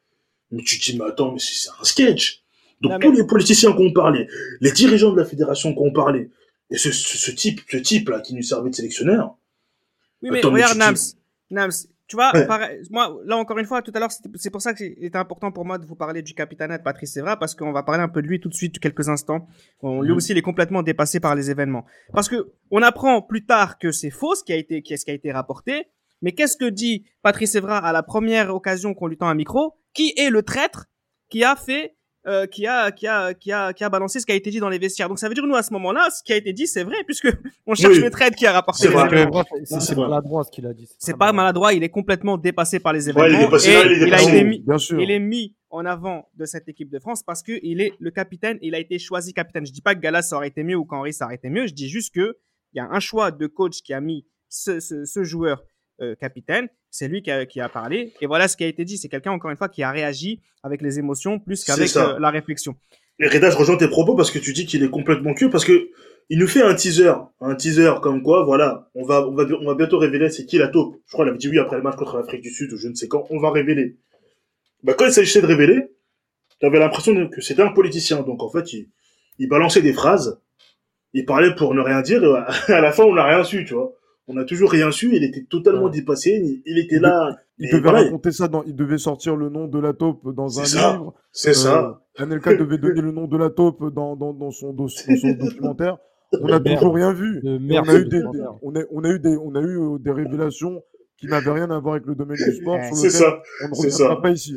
[0.50, 2.42] mais tu te dis, mais attends, mais c'est un sketch.
[2.80, 4.26] Donc, Non, tous les politiciens qui ont parlé,
[4.60, 6.30] les dirigeants de la fédération qui ont parlé,
[6.70, 9.36] et ce, ce, ce type, ce type-là qui nous servait de sélectionneur,
[10.22, 10.94] Oui, mais Attends, regarde, Nams.
[10.94, 11.70] tu- Nams,
[12.06, 12.46] tu vois, Ouais.
[12.46, 15.50] pareil- moi, là encore une fois, tout à l'heure, c'est pour ça que c'était important
[15.52, 18.08] pour moi de vous parler du capitaine de Patrice Evra, parce qu'on va parler un
[18.08, 19.46] peu de lui tout de suite, quelques instants.
[19.82, 20.16] On, lui Mhm.
[20.16, 21.86] aussi, il est complètement dépassé par les événements.
[22.12, 25.10] Parce que on apprend plus tard que c'est faux, ce qui a été, ce qui
[25.10, 25.86] a été rapporté.
[26.22, 29.74] Mais qu'est-ce que dit Patrice Evra à la première occasion qu'on lui tend un micro
[29.94, 30.86] Qui est le traître
[31.28, 31.96] qui a fait
[32.26, 34.60] euh, qui a qui a qui a qui a balancé ce qui a été dit
[34.60, 35.08] dans les vestiaires.
[35.08, 36.98] Donc ça veut dire nous à ce moment-là, ce qui a été dit c'est vrai
[37.06, 37.28] puisque
[37.66, 38.02] on cherche Oui.
[38.02, 40.86] le traître qui a rapporté C'est maladroit ce qu'il a dit.
[40.98, 43.74] C'est pas maladroit, il est complètement dépassé par les événements Ouais, il est dépassé, et
[43.74, 44.28] là, il est il a dépassé.
[44.28, 45.00] été mis Bien sûr.
[45.00, 48.10] il est mis en avant de cette équipe de France parce que il est le
[48.10, 49.64] capitaine, il a été choisi capitaine.
[49.64, 51.66] Je dis pas que Galas ça aurait été mieux ou qu'Henri ça aurait été mieux,
[51.68, 52.36] je dis juste que
[52.74, 55.62] il y a un choix de coach qui a mis ce, ce, ce joueur
[56.00, 58.84] euh, capitaine, c'est lui qui a, qui a parlé et voilà ce qui a été
[58.84, 62.18] dit, c'est quelqu'un encore une fois qui a réagi avec les émotions plus qu'avec euh,
[62.18, 62.74] la réflexion.
[63.18, 65.64] Et Reda, je rejoins tes propos parce que tu dis qu'il est complètement cul, parce
[65.64, 65.90] que
[66.30, 69.66] il nous fait un teaser, un teaser comme quoi, voilà, on va, on va, on
[69.66, 70.96] va bientôt révéler c'est qui la taupe.
[71.06, 72.88] Je crois qu'il avait dit oui après le match contre l'Afrique du Sud ou je
[72.88, 73.96] ne sais quand, on va révéler.
[74.82, 75.92] Bah, quand il s'agissait de révéler,
[76.60, 78.22] t'avais l'impression que c'était un politicien.
[78.22, 78.88] Donc, en fait, il,
[79.38, 80.40] il balançait des phrases,
[81.12, 83.74] il parlait pour ne rien dire, et à la fin, on n'a rien su, tu
[83.74, 83.92] vois.
[84.28, 85.90] On n'a toujours rien su, il était totalement Ouais.
[85.90, 87.36] dépassé, il, il était Il là.
[87.58, 90.60] Il devait voilà, raconter ça dans, il devait sortir le nom de la taupe dans
[90.60, 90.92] un ça.
[90.92, 91.14] livre.
[91.32, 92.00] c'est ça.
[92.18, 95.16] Euh, Anelka devait donner le nom de la taupe dans, dans, dans son, dos- dans
[95.16, 95.98] son documentaire.
[96.40, 97.40] On n'a toujours rien vu.
[97.44, 98.22] On a eu des,
[98.62, 100.80] on a, on a eu des, on a eu euh, des révélations
[101.18, 102.78] qui n'avaient rien à voir avec le domaine du sport.
[102.84, 103.42] sur C'est lequel ça.
[103.64, 104.56] On ne reviendra pas ici.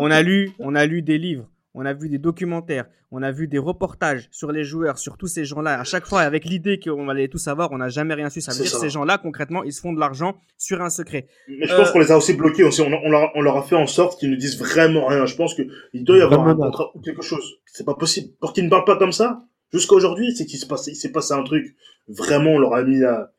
[0.00, 3.32] on a lu, on a lu des livres, on a vu des documentaires, on a
[3.32, 5.80] vu des reportages sur les joueurs, sur tous ces gens-là.
[5.80, 8.40] À chaque fois, avec l'idée qu'on allait tout savoir, on n'a jamais rien su.
[8.40, 8.78] Ça veut dire que ça.
[8.78, 11.26] ces gens-là, concrètement, ils se font de l'argent sur un secret.
[11.48, 12.80] Mais je Euh, pense qu'on les a aussi bloqués aussi.
[12.80, 15.26] On, on, leur, on leur a fait en sorte qu'ils ne disent vraiment rien.
[15.26, 17.58] Je pense qu'il doit y avoir un Vraiment contrat ou quelque chose.
[17.66, 18.30] C'est pas possible.
[18.40, 21.10] Pour qu'ils ne parlent pas comme ça, jusqu'à aujourd'hui, c'est qu'il se passe, il s'est
[21.12, 21.74] passé un truc.
[22.08, 23.32] Vraiment, on leur a mis à,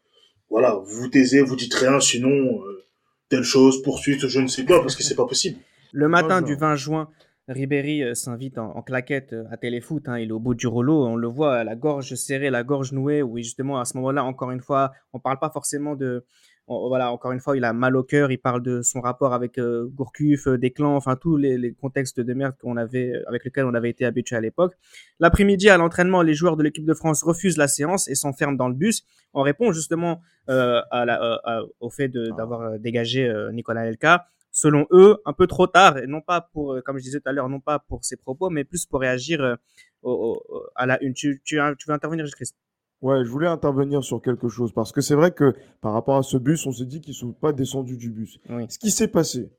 [0.49, 2.83] voilà, vous vous taisez, vous dites rien, sinon, euh,
[3.29, 5.57] telle chose, poursuite, je ne sais quoi, parce que c'est pas possible.
[5.93, 7.09] Le matin du 20 juin
[7.47, 10.65] Ribéry euh, s'invite en, en claquette euh, à Téléfoot, hein, il est au bout du
[10.65, 14.23] rouleau, on le voit, la gorge serrée, la gorge nouée, oui justement à ce moment-là,
[14.23, 16.25] encore une fois, on parle pas forcément de,
[16.67, 19.31] on- voilà, encore une fois, il a mal au cœur, il parle de son rapport
[19.35, 23.45] avec euh, Gourcuff, euh, Desclans, enfin tous les, les contextes de merde qu'on avait, avec
[23.45, 24.73] lesquels on avait été habitué à l'époque.
[25.19, 28.69] L'après-midi, à l'entraînement, les joueurs de l'équipe de France refusent la séance et s'enferment dans
[28.69, 29.05] le bus.
[29.35, 30.19] On répond justement
[30.49, 34.25] euh, à la, euh, au fait de- d'avoir dégagé Nicolas Elka
[34.55, 37.27] selon eux, un peu trop tard, et non pas pour, euh, comme je disais tout
[37.29, 39.55] à l'heure, non pas pour ses propos, mais plus pour réagir euh,
[40.01, 40.11] au-
[40.49, 41.13] au- au- à la une.
[41.13, 42.55] Tu, tu, tu veux intervenir, Christ
[43.01, 46.23] Ouais, je voulais intervenir sur quelque chose parce que c'est vrai que par rapport à
[46.23, 48.39] ce bus, on s'est dit qu'ils sont pas descendus du bus.
[48.49, 48.65] Oui.
[48.69, 49.51] Ce qui s'est passé,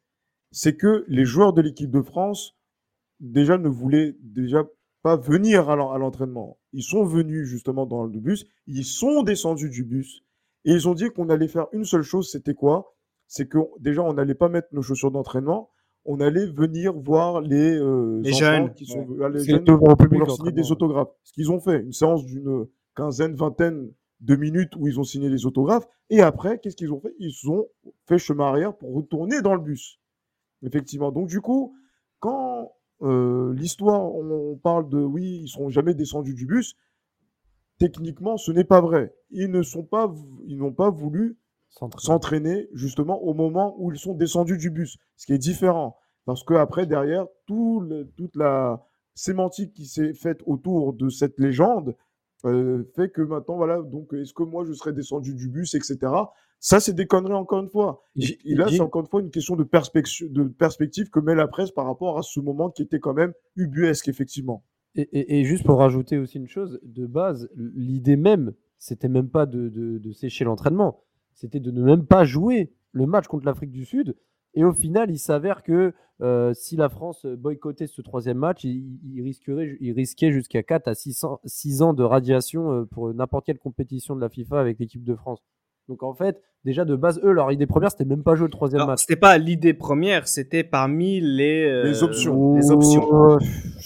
[0.51, 2.57] c'est que les joueurs de l'équipe de France
[3.21, 4.65] déjà ne voulaient déjà
[5.03, 6.59] pas venir à l'entraînement.
[6.73, 10.23] Ils sont venus justement dans le bus, ils sont descendus du bus
[10.65, 12.96] et ils ont dit qu'on allait faire une seule chose, c'était quoi?
[13.27, 15.71] C'est que déjà on n'allait pas mettre nos chaussures d'entraînement,
[16.05, 19.31] on allait venir voir les, euh, Les jeunes, qui sont ouais.
[19.31, 21.09] les jeunes devant le public, pour leur signer des autographes.
[21.25, 25.29] Ce qu'ils ont fait, une séance d'une quinzaine, vingtaine de minutes où ils ont signé
[25.29, 25.87] les autographes.
[26.09, 27.15] Et après, qu'est-ce qu'ils ont fait?
[27.19, 27.67] Ils ont
[28.07, 30.01] fait chemin arrière pour retourner dans le bus.
[30.63, 31.11] Effectivement.
[31.11, 31.75] Donc, du coup,
[32.21, 32.73] quand
[33.03, 36.77] euh, l'histoire, on, on parle de oui, ils seront jamais descendus du bus,
[37.79, 39.15] techniquement, ce n'est pas vrai.
[39.31, 40.13] Ils ne sont pas,
[40.47, 41.37] ils n'ont pas voulu
[42.07, 42.69] S'entraîner.
[42.73, 45.97] justement au moment où ils sont descendus du bus, ce qui est différent.
[46.25, 51.39] Parce que après, derrière, tout le- toute la sémantique qui s'est faite autour de cette
[51.39, 51.95] légende
[52.45, 55.99] euh, fait que maintenant, voilà, donc est-ce que moi je serais descendu du bus, etc.
[56.61, 58.03] Ça, c'est des conneries encore une fois.
[58.15, 61.35] J'ai- Et là, c'est encore une fois une question de, perspective, de perspective que met
[61.35, 64.63] la presse par rapport à ce moment qui était quand même ubuesque, effectivement.
[64.95, 69.29] Et, et- et juste pour rajouter aussi une chose, de base, l'idée même, c'était même
[69.31, 71.01] pas de, de- de sécher l'entraînement,
[71.37, 74.17] c'était de ne même pas jouer le match contre l'Afrique du Sud.
[74.55, 79.21] Et au final, il s'avère que euh, si la France boycottait ce troisième match, il,
[79.23, 84.17] risquerait, risquait jusqu'à 4 à 600 6 ans de radiation euh, pour n'importe quelle compétition
[84.17, 85.41] de la FIFA avec l'équipe de France.
[85.89, 88.51] Donc en fait, déjà de base, eux, leur idée première, c'était même pas jouer le
[88.51, 89.01] troisième Alors, match.
[89.01, 92.57] c'était pas l'idée première, c'était parmi les, euh, Les options.
[92.57, 93.33] Les options.
[93.35, 93.39] Euh,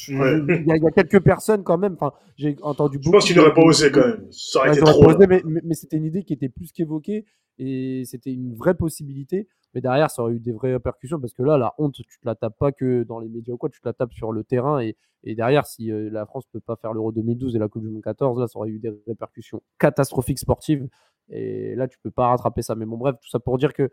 [0.08, 0.40] Ouais.
[0.48, 1.92] Il y, a- il y a quelques personnes quand même.
[2.00, 3.16] Enfin, j'ai entendu Je beaucoup.
[3.18, 4.24] pense qu'il n'aurait pas osé quand même.
[4.30, 5.00] Ça aurait été trop.
[5.04, 5.16] pas là.
[5.18, 7.26] osé, mais, mais- mais c'était une idée qui était plus qu'évoquée
[7.58, 9.48] et c'était une vraie possibilité.
[9.74, 12.26] Mais derrière, ça aurait eu des vraies répercussions parce que là, la honte, tu te
[12.26, 14.42] la tapes pas que dans les médias ou quoi, tu te la tapes sur le
[14.42, 14.80] terrain.
[14.80, 17.82] Et, et derrière, si euh, la France peut pas faire l'Euro 2012 et la Coupe
[17.82, 20.88] du Monde 14, là, ça aurait eu des répercussions catastrophiques sportives.
[21.28, 22.74] Et là, tu peux pas rattraper ça.
[22.74, 23.90] Mais bon, bref, tout ça pour dire que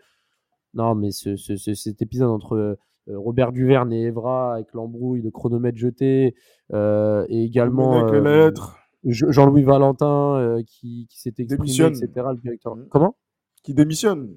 [0.73, 2.75] non, mais ce, ce- ce- cet épisode entre euh,
[3.07, 6.33] Robert Duverne et Evra avec l'embrouille, le chronomètre jeté,
[6.73, 8.01] euh, et également
[9.03, 12.27] Jean-Louis Valentin qui, qui s'est exprimé, etc.
[12.31, 12.75] Le directeur.
[12.75, 12.87] Mhm.
[12.89, 13.15] Comment?
[13.67, 14.33] Qui démissionne.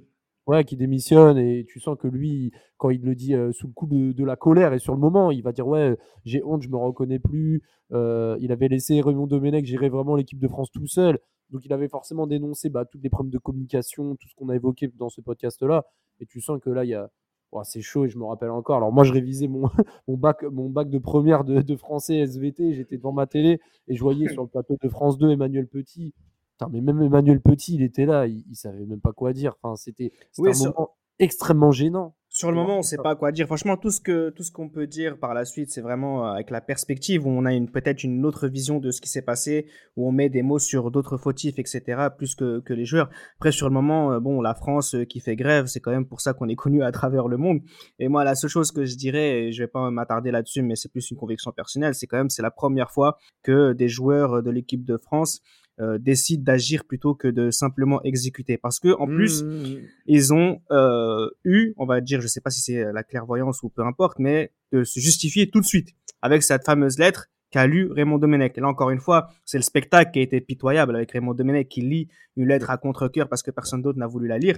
[0.49, 3.73] Ouais, qui démissionne et tu sens que lui, quand il le dit euh, sous le
[3.73, 6.63] coup de, de la colère et sur le moment, il va dire ouais, j'ai honte,
[6.63, 7.63] je me reconnais plus.
[7.93, 11.21] Euh, il avait laissé Raymond Domenech gérer vraiment l'équipe de France tout seul,
[11.51, 14.57] donc il avait forcément dénoncé bah, tous les problèmes de communication, tout ce qu'on a
[14.57, 15.87] évoqué dans ce podcast-là.
[16.19, 17.09] Et tu sens que là, il y a
[17.53, 18.79] Ouah, c'est chaud et je me rappelle encore.
[18.79, 19.69] Alors moi, je révisais mon,
[20.09, 22.73] mon, bac, mon bac de première de, de français SVT.
[22.75, 26.15] J'étais devant ma télé et je voyais sur le plateau de France 2 Emmanuel Petit.
[26.61, 29.55] Putain, mais même Emmanuel Petit, il était là, il, il savait même pas quoi dire.
[29.63, 32.15] Enfin, c'était Oui, un sur- moment extrêmement gênant.
[32.33, 33.47] Sur le moment, on sait pas quoi dire.
[33.47, 36.33] Franchement, tout ce que tout ce qu'on peut dire par la suite, c'est vraiment euh,
[36.35, 39.21] avec la perspective où on a une peut-être une autre vision de ce qui s'est
[39.23, 42.07] passé, où on met des mots sur d'autres fautifs, etc.
[42.17, 43.11] Plus que que les joueurs.
[43.39, 46.07] Après, sur le moment, euh, bon, la France euh, qui fait grève, c'est quand même
[46.07, 47.61] pour ça qu'on est connu à travers le monde.
[47.99, 50.77] Et moi, la seule chose que je dirais, et je vais pas m'attarder là-dessus, mais
[50.77, 54.43] c'est plus une conviction personnelle, c'est quand même c'est la première fois que des joueurs
[54.43, 55.41] de l'équipe de France
[55.81, 58.59] euh, décident d'agir plutôt que de simplement exécuter.
[58.59, 62.51] Parce que en plus, Mmh, ils ont euh, eu, on va dire, je sais pas
[62.51, 66.43] si c'est la clairvoyance ou peu importe, mais de se justifier tout de suite avec
[66.43, 68.57] cette fameuse lettre qu'a lu Raymond Domenech.
[68.57, 71.69] Et là, encore une fois, c'est le spectacle qui a été pitoyable avec Raymond Domenech
[71.69, 74.57] qui lit une lettre à contre-cœur parce que personne d'autre n'a voulu la lire.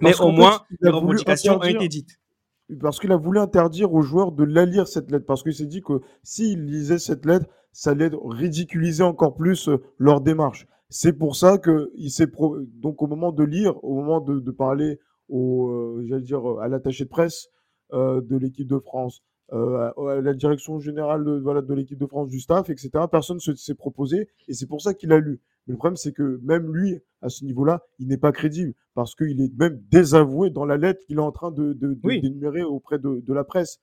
[0.00, 2.18] Mais au moins, les revendications ont été dites.
[2.80, 5.66] Parce qu'il a voulu interdire aux joueurs de la lire cette lettre parce qu'il s'est
[5.66, 10.66] dit que s'ils lisaient cette lettre, ça allait ridiculiser encore plus euh, leur démarche.
[10.88, 12.30] C'est pour ça que il s'est
[12.74, 15.00] donc au moment de lire, au moment de, parler
[15.30, 17.48] euh, euh, à l'attaché de presse
[17.92, 19.22] de l'équipe de France,
[19.54, 22.90] euh, à, la direction générale de, voilà, de l'équipe de France, du staff, etc.
[23.10, 25.40] Personne ne s'est proposé et c'est pour ça qu'il a lu.
[25.66, 29.14] Mais le problème, c'est que même lui, à ce niveau-là, il n'est pas crédible parce
[29.14, 32.20] qu'il est même désavoué dans la lettre qu'il est en train de, de, de Oui.
[32.20, 33.78] d'énumérer auprès de, de la presse.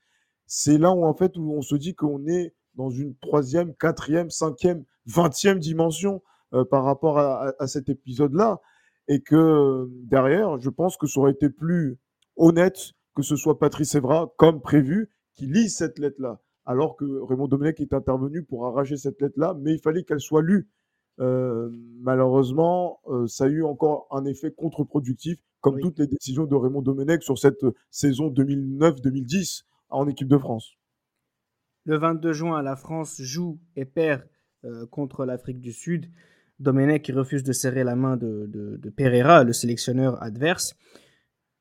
[0.46, 4.30] C'est là où, en fait, où on se dit qu'on est dans une troisième, quatrième,
[4.30, 6.22] cinquième, vingtième dimension
[6.54, 8.60] euh, par rapport à, à- à cet épisode-là.
[9.08, 11.98] Et que derrière, je pense que ça aurait été plus
[12.36, 16.40] honnête que ce soit Patrice Evra, comme prévu, qui lit cette lettre-là.
[16.66, 20.42] alors que Raymond Domenech est intervenu pour arracher cette lettre-là, mais il fallait qu'elle soit
[20.44, 20.70] lue.
[21.20, 21.70] Euh,
[22.00, 25.82] malheureusement, euh, ça a eu encore un effet contre-productif, comme Oui.
[25.82, 30.74] toutes les décisions de Raymond Domenech sur cette euh, saison 2009-2010 en équipe de France.
[31.86, 34.24] Le 22 juin, la France joue et perd
[34.64, 36.08] euh, contre l'Afrique du Sud.
[36.60, 40.76] Domenech refuse de serrer la main de, de- de Pereira, le sélectionneur adverse.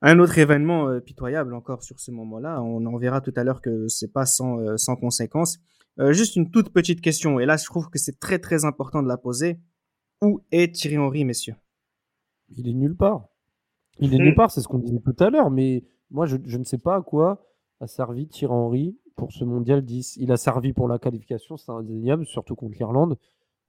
[0.03, 2.63] Un autre événement euh, pitoyable encore sur ce moment-là.
[2.63, 5.59] On en verra tout à l'heure que c'est pas sans, euh, sans conséquence.
[5.99, 9.03] Euh, juste une toute petite question, et là je trouve que c'est très très important
[9.03, 9.59] de la poser.
[10.23, 11.57] Où est Thierry Henry, messieurs?
[12.49, 13.27] Il est nulle part.
[13.99, 14.23] Il est Hmm.
[14.23, 16.79] nulle part, c'est ce qu'on disait tout à l'heure, mais moi je, je ne sais
[16.79, 17.45] pas à quoi
[17.81, 20.17] a servi Thierry Henry pour ce mondial 10.
[20.17, 23.19] Il a servi pour la qualification, c'est indéniable, surtout contre l'Irlande.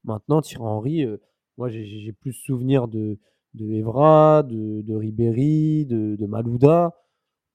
[0.06, 1.18] Maintenant, Thierry Henry, euh,
[1.58, 3.20] moi j'ai plus souvenir de,
[3.54, 6.94] de Evra, de, de Ribéry, de, de Malouda,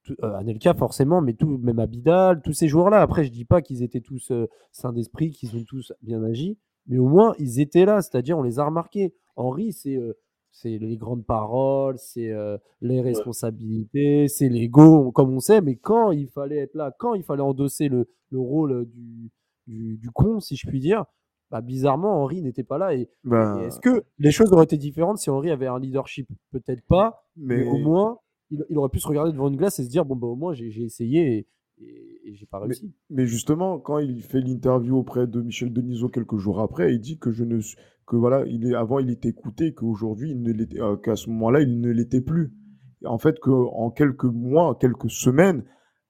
[0.05, 3.01] tout- euh, Anelka forcément, mais tout, même Abidal, tous ces joueurs-là.
[3.03, 6.59] Après, je dis pas qu'ils étaient tous euh, sains d'esprit, qu'ils ont tous bien agi,
[6.87, 9.15] mais au moins ils étaient là, c'est-à-dire on les a remarqués.
[9.37, 10.15] Henry, c'est euh,
[10.53, 16.13] c'est les grandes paroles, c'est euh, les responsabilités, c'est l'ego, comme on sait, mais quand
[16.13, 19.31] il fallait être là, quand il fallait endosser le, le rôle du,
[19.67, 21.05] du, du con, si je puis dire,
[21.51, 22.95] bah, bizarrement, Henry n'était pas là.
[22.95, 26.29] Et, Ben, et est-ce que les choses auraient été différentes si Henry avait un leadership?
[26.51, 28.19] Peut-être pas, mais, mais, au moins,
[28.51, 30.37] il, il aurait pu se regarder devant une glace et se dire bon, bah, au
[30.37, 31.47] moins, j'ai essayé et,
[31.79, 32.93] et, et j'ai pas réussi.
[33.11, 37.19] mais justement, quand il fait l'interview auprès de Michel Denisot quelques jours après, il dit
[37.19, 37.61] que je ne
[38.07, 41.29] que voilà, il est avant il était écouté, qu'aujourd'hui il ne l'était, euh, qu'à ce
[41.31, 42.53] moment-là il ne l'était plus.
[43.05, 45.65] En fait, que en quelques mois, quelques semaines,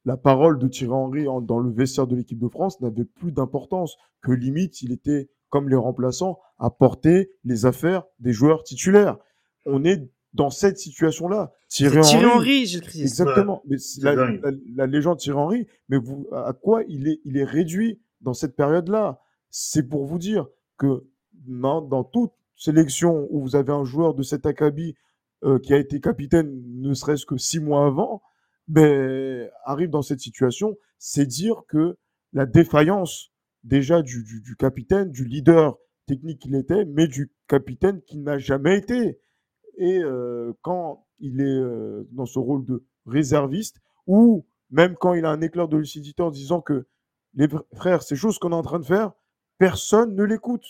[0.06, 3.32] la parole de Thierry Henry en- dans le vestiaire de l'équipe de France n'avait plus
[3.32, 3.96] d'importance.
[4.22, 9.18] Que limite, il était comme les remplaçants à porter les affaires des joueurs titulaires.
[9.66, 11.52] On est dans cette situation-là.
[11.68, 13.00] Thierry, Henry, Henry, Christ.
[13.02, 13.62] Exactement.
[13.66, 14.40] Mais la, dingue.
[14.42, 18.34] la- la légende Thierry Henry, mais vous, à quoi il est, il est réduit dans
[18.34, 19.20] cette période-là?
[19.50, 20.46] C'est pour vous dire
[20.78, 21.04] que
[21.46, 24.94] dans, dans toute sélection où vous avez un joueur de cet acabit
[25.44, 28.22] euh, qui a été capitaine ne serait-ce que six mois avant,
[28.68, 31.96] ben, arrive dans cette situation, c'est dire que
[32.32, 33.32] la défaillance
[33.64, 38.38] déjà du, du, du capitaine, du leader technique qu'il était, mais du capitaine qui n'a
[38.38, 39.18] jamais été.
[39.78, 45.24] Et euh, quand il est euh, dans ce rôle de réserviste, ou même quand il
[45.24, 46.86] a un éclair de lucidité en disant que
[47.34, 49.12] les fr- frères, ces choses qu'on est en train de faire,
[49.58, 50.64] personne ne l'écoute.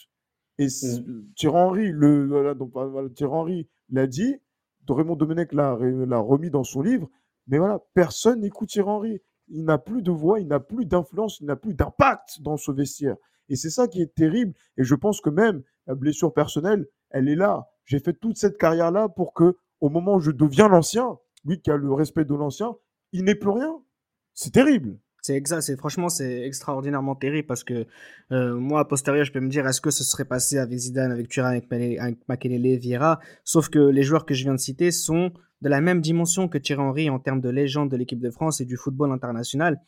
[0.59, 1.03] Et c-
[1.37, 4.37] Thierry Henry, le, voilà, donc, voilà, Thierry Henry l'a dit,
[4.89, 7.11] Raymond Domenech l'a remis dans son livre,
[7.47, 9.23] mais voilà, personne n'écoute Thierry Henry.
[9.49, 12.73] Il n'a plus de voix, il n'a plus d'influence, il n'a plus d'impact dans ce
[12.73, 13.17] vestiaire.
[13.49, 14.55] Et c'est ça qui est terrible.
[14.77, 17.69] Et je pense que même la blessure personnelle, elle est là.
[17.85, 21.71] J'ai fait toute cette carrière-là pour que, au moment où je deviens l'ancien, lui qui
[21.71, 22.75] a le respect de l'ancien,
[23.13, 23.81] il n'ait plus rien.
[24.35, 24.99] C'est terrible.
[25.27, 27.87] C'est exact, c'est franchement c'est extraordinairement terrible parce que
[28.31, 31.11] euh, moi a posteriori je peux me dire est-ce que ce serait passé avec Zidane,
[31.11, 34.93] avec Thuram, avec, avec Makelele, Vieira, sauf que les joueurs que je viens de citer
[34.93, 38.31] sont de la même dimension que Thierry Henry en termes de légende de l'équipe de
[38.31, 39.81] France et du football international.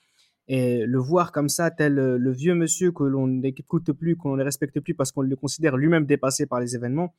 [0.49, 4.35] Et le voir comme ça, tel euh, le vieux monsieur que l'on n'écoute plus, qu'on
[4.35, 7.15] ne respecte plus parce qu'on le considère lui-même dépassé par les événements,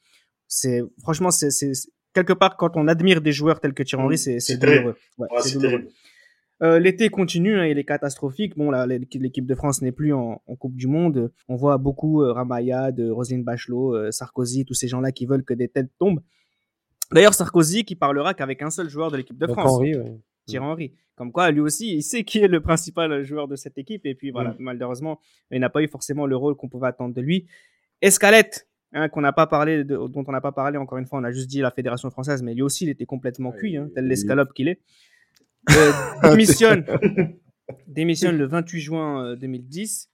[0.46, 1.72] c'est franchement c'est
[2.14, 4.98] quelque part quand on admire des joueurs tels que Thierry Henry, c'est c'est douloureux.
[5.18, 5.88] Ouais, Ouais, c'est douloureux.
[6.62, 8.58] Euh, L'été continue, hein, il est catastrophique.
[8.58, 11.32] Bon, là, l'équipe de France n'est plus en, en Coupe du Monde.
[11.48, 15.44] On voit beaucoup euh, Ramayad, euh, Roselyne Bachelot, euh, Sarkozy, tous ces gens-là qui veulent
[15.46, 16.22] que des têtes tombent.
[17.12, 20.18] D'ailleurs, Sarkozy qui parlera qu'avec un seul joueur de l'équipe de Donc, France, Henry, ouais.
[20.46, 20.94] Thierry Henry.
[21.16, 24.06] Comme quoi, lui aussi, il sait qui est le principal joueur de cette équipe.
[24.06, 24.56] Et puis voilà, Mm.
[24.60, 25.20] malheureusement,
[25.52, 27.48] il n'a pas eu forcément le rôle qu'on pouvait attendre de lui.
[28.02, 31.20] Escalette, hein, qu'on n'a pas parlé, de- dont on n'a pas parlé encore une fois,
[31.20, 33.90] on a juste dit la fédération française, mais lui aussi, il était complètement cuit, hein,
[33.96, 34.80] tel l'escalope qu'il est.
[35.72, 35.92] Euh,
[36.24, 36.86] démissionne,
[37.88, 40.10] démissionne le 28 juin euh, 2010.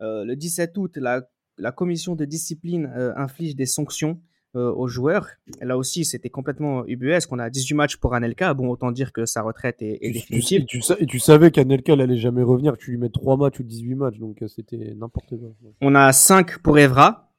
[0.00, 1.22] Euh, le 17 août, la,
[1.58, 4.20] la commission de discipline euh, inflige des sanctions
[4.56, 5.28] euh, aux joueurs.
[5.60, 8.52] Là aussi, c'était complètement UBS, qu'on a 18 matchs pour Anelka.
[8.52, 10.64] Bon, autant dire que sa retraite est, est tu, définitive.
[10.64, 13.94] tu savais qu'Anelka elle allait jamais revenir, que tu lui mets 3 matchs ou 18
[13.94, 15.54] matchs, donc euh, c'était n'importe quoi.
[15.80, 17.32] On a 5 pour Evra,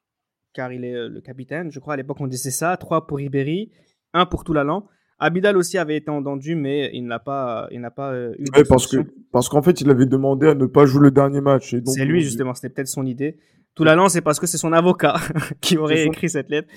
[0.54, 1.70] car il est euh, le capitaine.
[1.70, 2.78] Je crois à l'époque on disait ça.
[2.78, 3.72] 3 pour Ribéry,
[4.14, 4.88] 1 pour Toulalan.
[5.22, 8.64] Abidal aussi avait été entendu, mais il n'a pas, il n'a pas euh, eu Ouais,
[8.68, 8.98] parce que
[9.32, 11.74] parce qu'en fait, il avait demandé à ne pas jouer le dernier match.
[11.74, 13.38] et donc, C'est lui on- justement, c'était peut-être son idée.
[13.74, 15.16] Toulalan, c'est parce que c'est son avocat
[15.62, 16.68] qui aurait écrit cette lettre.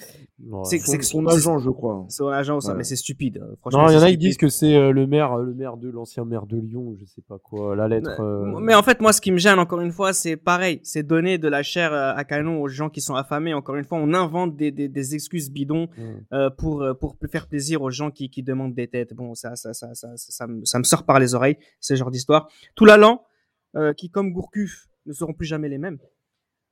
[0.40, 0.61] Ouais.
[0.64, 2.07] C'est- Son, agent, je crois.
[2.09, 2.78] Son agent, ça, Ouais.
[2.78, 3.38] mais c'est stupide.
[3.38, 5.55] euh, Franchement, Non, il y en a qui disent que c'est euh, le maire, le
[5.55, 8.20] maire de l'ancien maire de Lyon, je sais pas quoi, la lettre.
[8.20, 10.80] euh, Mais en fait, moi, ce qui me gêne, encore une fois, c'est pareil.
[10.84, 13.55] C'est donner de la chair euh, à canon aux gens qui sont affamés.
[13.55, 16.03] Encore une fois, on invente des, des, des excuses bidons Mm.
[16.32, 19.14] euh, pour, euh, pour faire plaisir aux gens qui, qui demandent des têtes.
[19.14, 21.95] Bon, ça, ça, ça, ça, ça, ça me, ça me sort par les oreilles, ce
[21.97, 22.49] genre d'histoire.
[22.76, 23.20] Toulalan,
[23.76, 25.99] euh, qui, comme Gourcuff, ne seront plus jamais les mêmes.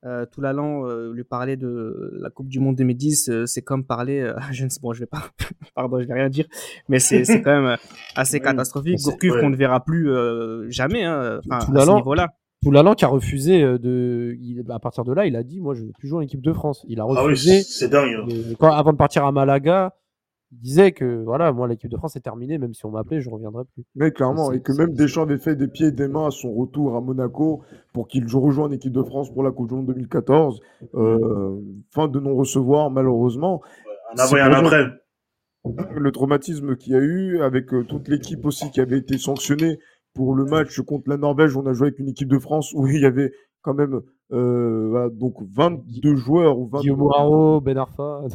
[0.05, 3.85] Euh, tout l'allant euh, lui parler de la Coupe du Monde 2010, euh, c'est comme
[3.85, 5.23] parler, euh, je ne sais bon, je vais pas,
[5.77, 6.47] pardon, je vais rien dire,
[6.89, 7.77] mais c'est c'est quand même euh,
[8.17, 8.99] assez Ouais, catastrophique.
[8.99, 9.41] c'est- Gourcuff ouais.
[9.41, 12.35] qu'on ne verra plus euh, jamais, hein, enfin, Tout à ce niveau-là.
[12.65, 14.37] Poulalan qui a refusé de.
[14.41, 16.41] Il, à partir de là, il a dit Moi, je veux plus jouer en équipe
[16.43, 16.85] de France.
[16.89, 17.63] Il a Ah oui, refusé.
[17.63, 18.15] c'est c'est dingue.
[18.23, 18.27] hein.
[18.29, 19.95] de- quand, avant de partir à Malaga,
[20.53, 22.59] il disait que voilà, moi, l'équipe de France est terminée.
[22.59, 23.85] Même si on m'appelait, je reviendrai plus.
[23.95, 26.53] Mais clairement, et que même Deschamps avait fait des pieds et des mains à son
[26.53, 27.63] retour à Monaco
[27.95, 30.61] pour qu'il rejoigne l'équipe de France pour la Coupe du Monde 2014.
[30.95, 31.59] Euh,
[31.91, 33.63] fin de non-recevoir, malheureusement.
[34.15, 34.85] Un avant et un après.
[35.95, 39.79] Le traumatisme qu'il y a eu avec euh, toute l'équipe aussi qui avait été sanctionnée
[40.13, 41.57] pour le match contre la Norvège.
[41.57, 43.33] On a joué avec une équipe de France où il y avait
[43.63, 48.23] quand même euh, voilà, donc 22 joueurs ou 22 Guillaume Ben Arfa.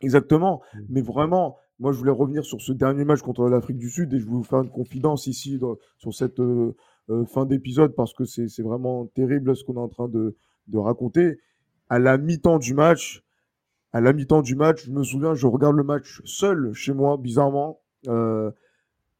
[0.00, 0.62] Exactement.
[0.74, 0.80] Mm.
[0.90, 4.18] Mais vraiment, moi, je voulais revenir sur ce dernier match contre l'Afrique du Sud et
[4.18, 6.74] je vais vous faire une confidence ici dans- sur cette euh,
[7.26, 10.36] fin d'épisode parce que c'est vraiment terrible ce qu'on est en train de,
[10.68, 11.38] de raconter.
[11.88, 13.22] À la mi-temps du match,
[13.92, 17.16] à la mi-temps du match, je me souviens, je regarde le match seul chez moi,
[17.18, 17.80] bizarrement.
[18.08, 18.50] Euh,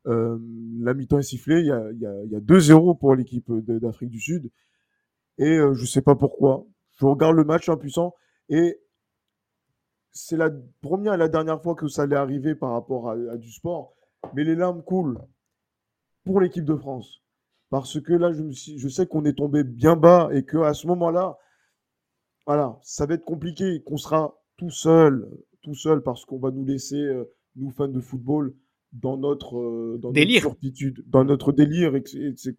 [0.07, 0.39] euh,
[0.81, 3.15] la mi-temps est sifflée, il y a, il y a, il y a 2-0 pour
[3.15, 4.51] l'équipe d'Afrique du Sud.
[5.39, 6.67] Et je sais pas pourquoi.
[6.99, 8.15] Je regarde le match impuissant
[8.49, 8.79] et
[10.17, 10.51] c'est la
[10.81, 13.95] première et la dernière fois que ça allait arriver par rapport à, à du sport.
[14.35, 15.21] Mais les larmes coulent
[16.25, 17.23] pour l'équipe de France.
[17.71, 20.73] Parce que là, je, me suis, je sais qu'on est tombé bien bas et qu'à
[20.73, 21.37] ce moment-là,
[22.47, 25.29] voilà, ça va être compliqué, qu'on sera tout seul,
[25.63, 27.25] tout seul, parce qu'on va nous laisser, euh,
[27.57, 28.55] nous fans de football,
[28.93, 30.45] dans notre, euh, dans Délire.
[30.45, 32.55] notre turpitude, dans notre délire, etc.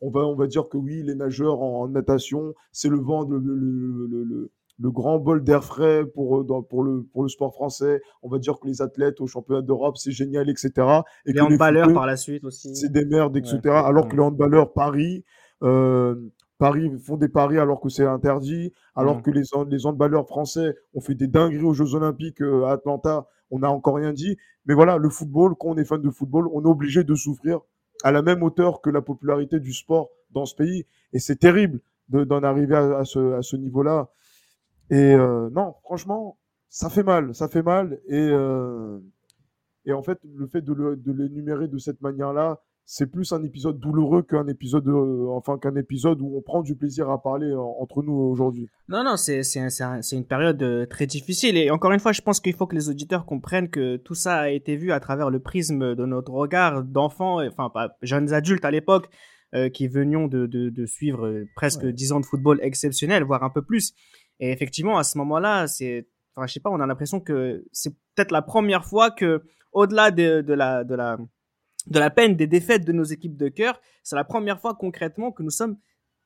[0.00, 3.22] On va, on va dire que oui, les nageurs en, en natation, c'est le vent,
[3.28, 7.28] le, le, le, le- grand bol d'air frais pour, euh, dans- pour, le, pour le
[7.28, 8.00] sport français.
[8.22, 10.70] On va dire que les athlètes au championnat d'Europe, c'est génial, etc.
[11.26, 12.74] Et Les que handballeurs par la suite aussi.
[12.76, 13.58] c'est des merdes, etc.
[13.64, 13.70] Ouais.
[13.70, 15.24] Alors que les handballeurs, Paris,
[15.62, 16.14] euh,
[16.58, 19.22] Paris font des paris alors que c'est interdit, alors Mm.
[19.22, 23.26] que les, les handballeurs français ont fait des dingueries aux Jeux Olympiques euh, à Atlanta,
[23.50, 24.36] on n'a encore rien dit.
[24.66, 27.60] Mais voilà, le football, quand on est fan de football, on est obligé de souffrir
[28.02, 30.86] à la même hauteur que la popularité du sport dans ce pays.
[31.12, 34.08] Et c'est terrible de- d'en arriver à, à ce, à ce niveau-là.
[34.90, 38.00] Et euh, non, franchement, ça fait mal, ça fait mal.
[38.08, 38.98] Et, euh,
[39.86, 43.42] et en fait, le fait de le- de l'énumérer de cette manière-là, c'est plus un
[43.42, 47.50] épisode douloureux qu'un épisode, euh, enfin qu'un épisode où on prend du plaisir à parler
[47.54, 48.68] entre nous aujourd'hui.
[48.88, 51.56] Non, non, c'est c'est un- c'est un- c'est une période très difficile.
[51.56, 54.36] Et encore une fois, je pense qu'il faut que les auditeurs comprennent que tout ça
[54.36, 58.66] a été vu à travers le prisme de notre regard d'enfants, enfin, pas jeunes adultes
[58.66, 59.08] à l'époque,
[59.54, 63.50] euh, qui venions de, de, de suivre presque 10 ans de football exceptionnel, voire un
[63.50, 63.94] peu plus.
[64.40, 67.94] Et effectivement, à ce moment-là, c'est, enfin, je sais pas, on a l'impression que c'est
[68.14, 71.18] peut-être la première fois que, au-delà de, de la, de la,
[71.86, 75.32] de la peine des défaites de nos équipes de cœur, c'est la première fois concrètement
[75.32, 75.76] que nous sommes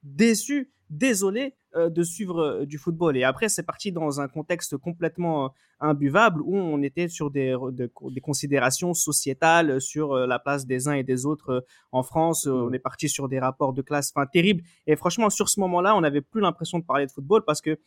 [0.02, 3.16] déçus, désolés euh, de suivre euh, du football.
[3.16, 5.48] Et après, c'est parti dans un contexte complètement euh,
[5.80, 10.94] imbuvable où on était sur des, de- des considérations sociétales sur la place des uns
[10.94, 12.46] et des autres en France.
[12.46, 14.62] On est parti sur des rapports de classe, enfin terribles.
[14.86, 17.78] Et franchement, sur ce moment-là, on n'avait plus l'impression de parler de football parce que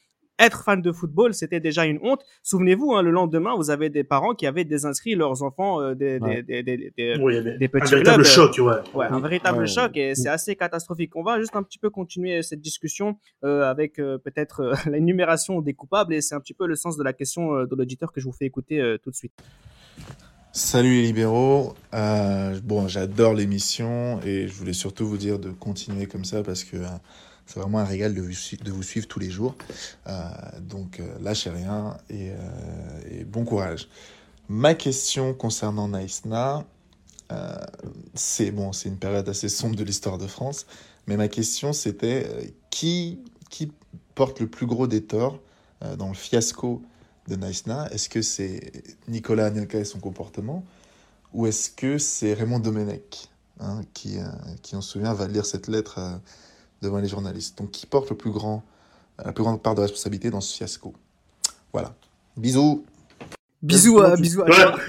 [0.42, 2.22] être fan de football, c'était déjà une honte.
[2.44, 6.20] Souvenez-vous, hein, le lendemain, vous avez des parents qui avaient désinscrit leurs enfants euh, des,
[6.20, 6.44] Ouais.
[6.44, 8.58] des, des, des- des- Oui, il y avait des petits un véritable clubs, euh, choc,
[8.60, 8.98] ouais.
[9.00, 9.68] Ouais, un véritable Ouais.
[9.68, 11.16] choc et c'est assez catastrophique.
[11.16, 15.62] On va juste un petit peu continuer cette discussion euh, avec euh, peut-être euh, l'énumération
[15.62, 18.12] des coupables et c'est un petit peu le sens de la question euh, de l'auditeur
[18.12, 19.34] que je vous fais écouter euh, tout de suite.
[20.54, 21.74] Salut les libéraux.
[21.94, 26.66] Euh, bon, j'adore l'émission et je voulais surtout vous dire de continuer comme ça parce
[26.66, 26.86] que euh,
[27.52, 29.56] c'est vraiment un régal de vous, suivre tous les jours.
[30.08, 30.30] Euh,
[30.62, 33.90] donc, euh, lâchez rien et, euh, et bon courage.
[34.48, 36.66] Ma question concernant Naïsna,
[38.14, 40.66] c'est bon, c'est une période assez sombre de l'histoire de France,
[41.08, 43.20] mais ma question c'était qui,
[44.16, 45.40] porte le plus gros des torts
[45.98, 46.82] dans le fiasco
[47.30, 47.88] de Naïsna?
[47.92, 50.66] Est-ce que c'est Nicolas Anelka et son comportement?
[51.34, 53.30] Ou est-ce que c'est Raymond Domenech
[53.62, 54.24] hein, qui, euh,
[54.62, 56.18] qui, on se souvient, va lire cette lettre euh,
[56.82, 58.64] devant les journalistes Donc, qui porte le plus grand,
[59.24, 60.94] la plus grande part de responsabilité dans ce fiasco
[61.74, 61.94] Voilà.
[62.38, 62.86] Bisous
[63.62, 64.52] Bisous, Comment euh, bisous à Ouais.
[64.56, 64.80] toi.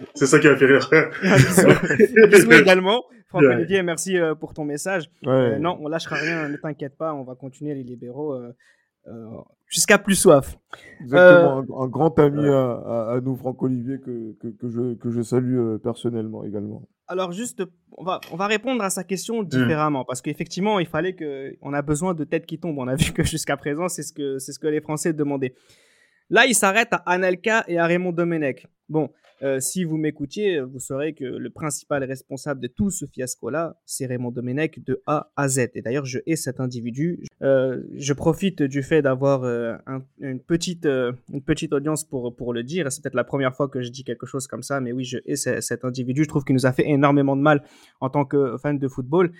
[0.14, 0.88] c'est ça qui m'a fait rire.
[1.22, 3.02] bisous, bisous également.
[3.28, 3.54] Franck Ouais.
[3.56, 5.10] Olivier, merci euh, pour ton message.
[5.24, 5.28] Ouais.
[5.32, 8.54] Euh, non, on lâchera rien, ne t'inquiète pas, on va continuer les libéraux euh,
[9.08, 9.26] euh,
[9.68, 10.58] jusqu'à plus soif.
[11.00, 15.10] Exactement, un, un grand ami à, à- à nous, Franck-Olivier, que, que, que je, que
[15.10, 16.82] je salue euh, personnellement également.
[17.06, 17.62] Alors juste,
[17.96, 21.72] on va, on va répondre à sa question différemment parce qu'effectivement, il fallait que, on
[21.72, 22.78] a besoin de têtes qui tombent.
[22.78, 25.54] On a vu que jusqu'à présent, c'est ce que, c'est ce que les Français demandaient.
[26.30, 28.66] Là, il s'arrête à Anelka et à Raymond Domenech.
[28.88, 29.10] Bon,
[29.40, 34.04] Euh, si vous m'écoutiez, vous saurez que le principal responsable de tout ce fiasco-là, c'est
[34.06, 35.68] Raymond Domenech de A à Z.
[35.76, 37.20] Et d'ailleurs, je hais cet individu.
[37.40, 40.88] Euh, je profite du fait d'avoir euh, un- une, petite,
[41.72, 42.90] audience pour, pour le dire.
[42.90, 45.18] C'est peut-être la première fois que je dis quelque chose comme ça, mais oui, je
[45.24, 46.24] hais ce- cet individu.
[46.24, 47.62] Je trouve qu'il nous a fait énormément de mal
[48.00, 49.30] en tant que fan de football.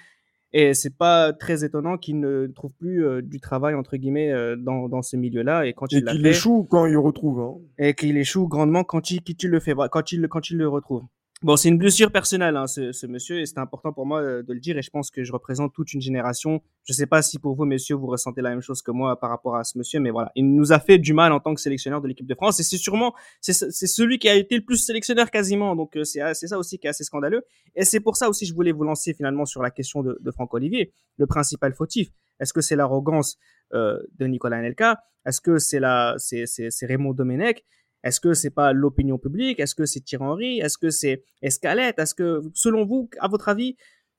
[0.52, 4.56] Et c'est pas très étonnant qu'il ne trouve plus euh, du travail entre guillemets euh,
[4.56, 5.66] dans, dans ce milieu-là.
[5.66, 7.40] Et quand Et il qu'il échoue quand il retrouve.
[7.40, 7.54] Hein.
[7.78, 10.68] et qu'il échoue grandement quand il, quand il le fait, quand il, quand il le
[10.68, 11.02] retrouve.
[11.42, 14.42] Bon, c'est une blessure personnelle, hein, ce, ce monsieur, et c'est important pour moi euh,
[14.42, 16.60] de le dire, et je pense que je représente toute une génération.
[16.82, 19.30] Je sais pas si pour vous, messieurs, vous ressentez la même chose que moi par
[19.30, 21.60] rapport à ce monsieur, mais voilà, il nous a fait du mal en tant que
[21.60, 24.78] sélectionneur de l'équipe de France, et c'est sûrement, c'est celui qui a été le plus
[24.78, 27.44] sélectionneur quasiment, donc euh, c'est c'est ça aussi qui est assez scandaleux.
[27.76, 30.18] Et c'est pour ça aussi que je voulais vous lancer finalement sur la question de,
[30.20, 32.08] de Franck Olivier, le principal fautif.
[32.40, 33.38] Est-ce que c'est l'arrogance
[33.74, 35.04] euh, de Nicolas Anelka?
[35.24, 37.64] Est-ce que c'est la, c'est Raymond Domenech?
[38.08, 39.60] Est-ce que c'est pas l'opinion publique?
[39.60, 41.98] Est-ce que c'est Thierry Henry Est-ce que c'est Escalette?
[41.98, 43.76] Est-ce que, selon vous, à votre avis,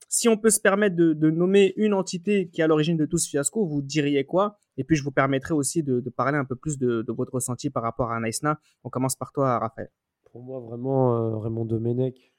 [0.08, 3.18] si on peut se permettre de, nommer une entité qui est à l'origine de tout
[3.18, 4.56] ce fiasco, vous diriez quoi?
[4.76, 7.70] Et puis, je vous permettrai aussi de, parler un peu plus de, de votre ressenti
[7.70, 8.58] par rapport à Naïsna.
[8.84, 9.90] On commence par toi, Raphaël.
[10.32, 12.32] Pour moi, vraiment, euh, Raymond Domenech,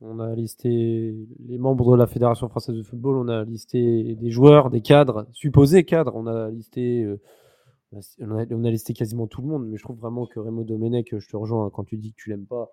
[0.00, 4.30] on a listé les membres de la Fédération française de football, on a listé des
[4.30, 7.20] joueurs, des cadres, supposés cadres, on a listé, euh,
[7.92, 11.28] on a, listé quasiment tout le monde, mais je trouve vraiment que Raymond Domenech, je
[11.28, 12.70] te rejoins hein, quand tu dis que tu l'aimes pas,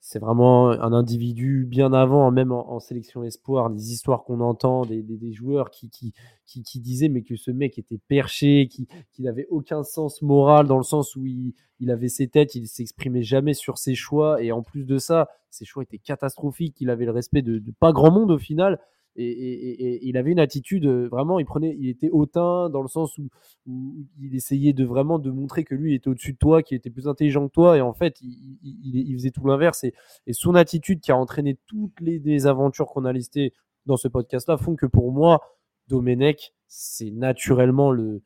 [0.00, 5.02] c'est vraiment un individu bien avant, même en, sélection espoir, des histoires qu'on entend, des,
[5.02, 6.14] des- joueurs qui, qui,
[6.46, 10.78] qui, disaient mais que ce mec était perché, qui, qui n'avait aucun sens moral dans
[10.78, 14.52] le sens où il, il avait ses têtes, il s'exprimait jamais sur ses choix et
[14.52, 16.80] en plus de ça, ses choix étaient catastrophiques.
[16.80, 18.78] Il avait le respect de pas grand monde au final.
[19.20, 23.18] Et, il avait une attitude euh, vraiment, il prenait, il était hautain dans le sens
[23.18, 23.28] où,
[23.66, 27.08] il essayait de vraiment de montrer que lui était au-dessus de toi, qu'il était plus
[27.08, 29.84] intelligent que toi, et en fait il, faisait tout l'inverse.
[29.84, 29.92] Et,
[30.32, 33.52] son attitude qui a entraîné toutes les désaventures qu'on a listées
[33.86, 35.40] dans ce podcast-là font que pour moi,
[35.88, 38.22] Domenech, c'est naturellement le,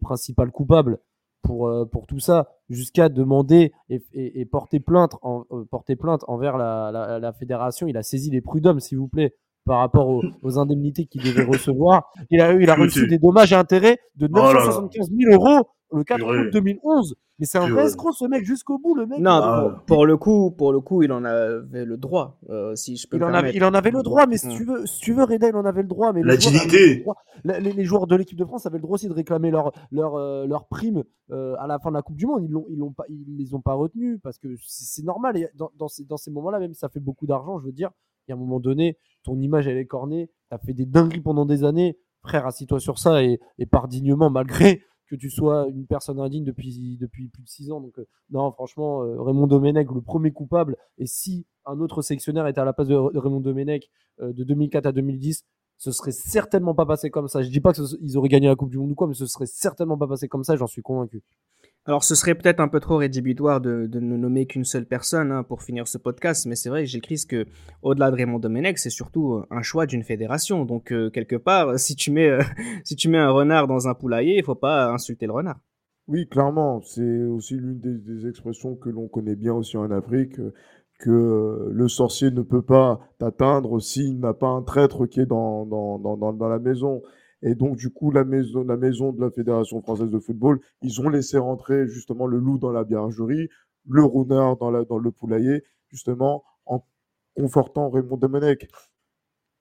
[0.00, 1.00] principal coupable
[1.42, 6.56] pour, euh, pour tout ça, jusqu'à demander et, porter, plainte en, euh, porter plainte envers
[6.56, 7.88] la- la fédération.
[7.88, 9.34] Il a saisi les prud'hommes, s'il vous plaît,
[9.68, 12.10] par rapport aux, aux indemnités qu'il devait recevoir.
[12.30, 14.64] Il a, eu- il a reçu des dommages et intérêts de Oh là là.
[14.64, 16.38] 975 000 euros le 4 Purée.
[16.40, 17.14] août 2011.
[17.40, 19.20] Mais c'est un vrai escroc, ce mec, jusqu'au bout, le mec.
[19.20, 19.62] Non, Ah.
[19.86, 23.06] pour, pour le coup, pour le coup, il en avait le droit, euh, si je
[23.06, 23.56] peux Il me en, avait, permettre.
[23.56, 24.56] il en avait le droit, mais si Mm.
[24.56, 26.12] tu veux, si tu veux, Reda, il en avait le droit.
[26.12, 26.64] Mais La les joueurs
[27.44, 29.70] le Les, les joueurs de l'équipe de France avaient le droit aussi de réclamer leur,
[29.92, 32.42] leur, euh, leur prime euh, à la fin de la Coupe du Monde.
[32.42, 35.36] Ils l'ont, ils l'ont pas, ils les ont pas retenus parce que c'est normal.
[35.36, 37.72] Et dans, dans ces, dans ces moments-là, même si ça fait beaucoup d'argent, je veux
[37.72, 37.90] dire,
[38.30, 40.30] y a un moment donné, ton image elle est cornée.
[40.50, 42.46] T'as fait des dingueries pendant des années, frère.
[42.46, 46.98] Assis-toi sur ça et, et pars dignement malgré que tu sois une personne indigne depuis,
[47.32, 47.80] plus de six ans.
[47.80, 50.76] Donc, euh, non, franchement, euh, Raymond Domenech, le premier coupable.
[50.98, 54.44] Et si un autre sélectionneur était à la place de, de Raymond Domenech euh, de
[54.44, 55.44] 2004 à 2010,
[55.78, 57.42] ce serait certainement pas passé comme ça.
[57.42, 59.46] Je dis pas qu'ils auraient gagné la Coupe du Monde ou quoi, mais ce serait
[59.46, 61.22] certainement pas passé comme ça, j'en suis convaincu.
[61.88, 65.32] Alors, ce serait peut-être un peu trop rédhibitoire de, de ne nommer qu'une seule personne
[65.32, 67.46] hein, pour finir ce podcast, mais c'est vrai que j'écris que,
[67.80, 70.66] au-delà de Raymond Domenech, c'est surtout euh, un choix d'une fédération.
[70.66, 72.40] Donc, euh, quelque part, euh, si tu mets,
[72.84, 75.60] si tu mets un renard dans un poulailler, il faut pas insulter le renard.
[76.08, 80.38] Oui, clairement, c'est aussi l'une des, expressions que l'on connaît bien aussi en Afrique,
[80.98, 85.64] que le sorcier ne peut pas t'atteindre s'il n'a pas un traître qui est dans,
[85.64, 87.00] dans, dans, dans la maison.
[87.42, 91.00] Et donc, du coup, la maison, la maison de la Fédération française de football, ils
[91.00, 93.48] ont laissé rentrer justement le loup dans la bergerie,
[93.88, 96.84] le renard dans le poulailler, justement, en
[97.36, 98.68] confortant Raymond Domenech.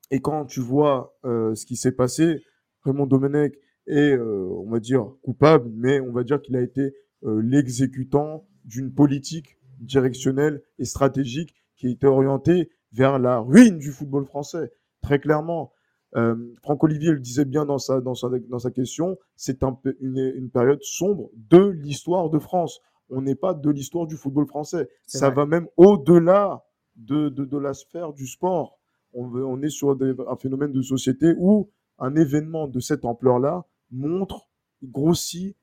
[0.10, 2.44] Et quand tu vois euh, ce qui s'est passé,
[2.84, 3.58] Raymond Domenech
[3.88, 8.48] est, euh, on va dire, coupable, mais on va dire qu'il a été euh, l'exécutant
[8.66, 14.72] d'une politique directionnelle et stratégique qui était orientée vers la ruine du football français,
[15.02, 15.72] très clairement.
[16.16, 19.78] Euh, Franck Olivier le disait bien dans sa, dans sa, dans sa question, c'est un,
[20.00, 22.80] une, une période sombre de l'histoire de France.
[23.10, 24.90] On n'est pas de l'histoire du football français.
[25.06, 25.36] Ça vrai.
[25.36, 26.64] va même au-delà
[26.96, 28.80] de, de, de la sphère du sport.
[29.14, 34.48] On, est sur des- un phénomène de société où un événement de cette ampleur-là montre,
[34.84, 35.56] grossit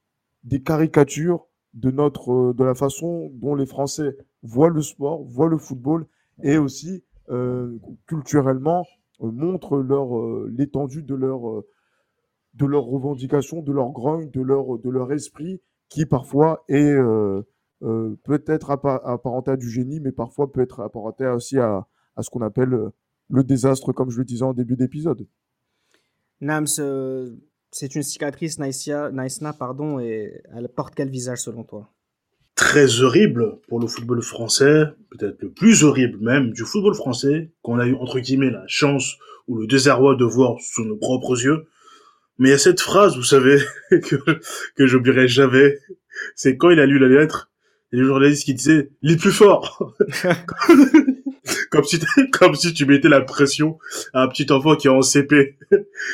[0.43, 5.59] des caricatures de notre, de la façon dont les Français voient le sport, voient le
[5.59, 6.07] football
[6.43, 7.77] et aussi euh,
[8.07, 8.85] culturellement
[9.21, 11.67] montrent leur euh, l'étendue de leur euh,
[12.55, 17.43] de leurs revendications, de leur grogne, de leur de leur esprit qui parfois est euh,
[17.83, 21.87] euh, peut être appa- apparenté à du génie, mais parfois peut être apparenté aussi à,
[22.17, 22.91] à ce qu'on appelle euh,
[23.31, 25.27] le désastre, comme je le disais en début d'épisode.
[26.41, 27.37] Nams, euh,
[27.71, 31.91] c'est une cicatrice, Naïsna, pardon, et elle porte quel visage selon toi?
[32.55, 37.79] Très horrible pour le football français, peut-être le plus horrible même du football français, qu'on
[37.79, 39.17] a eu entre guillemets la chance
[39.49, 41.67] ou le désarroi de voir sous nos propres yeux.
[42.39, 43.59] Mais il y a cette phrase, vous savez,
[43.91, 44.17] que,
[44.77, 45.79] que j'oublierai jamais.
[46.35, 47.51] C'est quand il a lu la lettre,
[47.93, 49.95] et le journaliste qui disait, lis plus fort!
[51.71, 52.01] comme si,
[52.33, 53.79] comme si tu mettais la pression
[54.13, 55.59] à un petit enfant qui est en CP.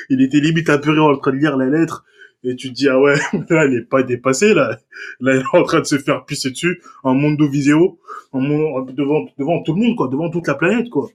[0.09, 2.05] il était limite apeuré en train de lire la lettre,
[2.43, 3.17] et tu te dis, ah ouais,
[3.51, 4.79] là, il est pas dépassé, là.
[5.21, 8.01] Là, il est en train de se faire pisser dessus en monde vidéo,
[8.33, 11.09] en monde, devant, devant tout le monde, quoi, devant toute la planète, quoi.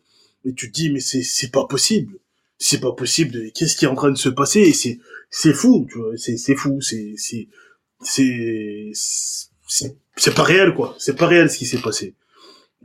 [0.46, 2.20] Et tu te dis, mais c'est, c'est pas possible
[2.58, 3.52] c'est pas possible.
[3.54, 4.62] Qu'est-ce qui est en train de se passer?
[4.62, 5.00] Et c'est
[5.30, 6.12] c'est fou, tu vois.
[6.18, 6.82] C'est c'est fou.
[6.82, 7.48] C'est c'est
[8.02, 8.92] c'est
[9.68, 10.96] c'est c'est pas réel quoi.
[11.00, 12.16] C'est pas réel ce qui s'est passé.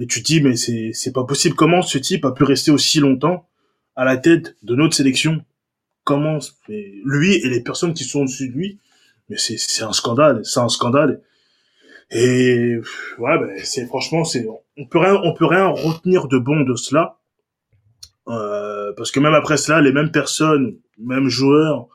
[0.01, 1.55] Et tu te dis mais c'est c'est pas possible.
[1.55, 3.49] Comment ce type a pu rester aussi longtemps
[3.97, 5.43] à la tête de notre sélection?
[6.19, 8.79] Lui et les personnes qui sont au-dessus de lui
[9.29, 10.45] Mais c'est un scandale.
[10.45, 11.23] C'est un scandale.
[12.11, 12.77] Et
[13.19, 14.45] ouais, ben, c'est franchement c'est
[14.77, 17.21] on peut rien on peut rien retenir de bon de cela
[18.29, 21.89] euh, parce que même après cela, les mêmes personnes, mêmes joueurs,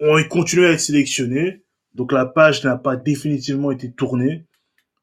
[0.00, 1.62] ont continué à être sélectionnés.
[1.94, 4.46] Donc la page n'a pas définitivement été tournée.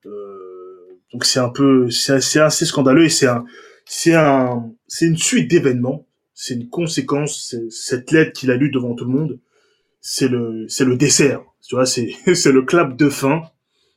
[0.05, 3.45] Euh, donc c'est un peu, c'est assez scandaleux et c'est un,
[3.86, 6.07] c'est un, c'est une suite d'événements.
[6.40, 7.56] C'est une conséquence.
[7.72, 9.40] Cette lettre qu'il a lue devant tout le monde,
[10.02, 11.44] c'est le, c'est le dessert.
[11.68, 13.42] Tu vois, c'est, c'est le clap de fin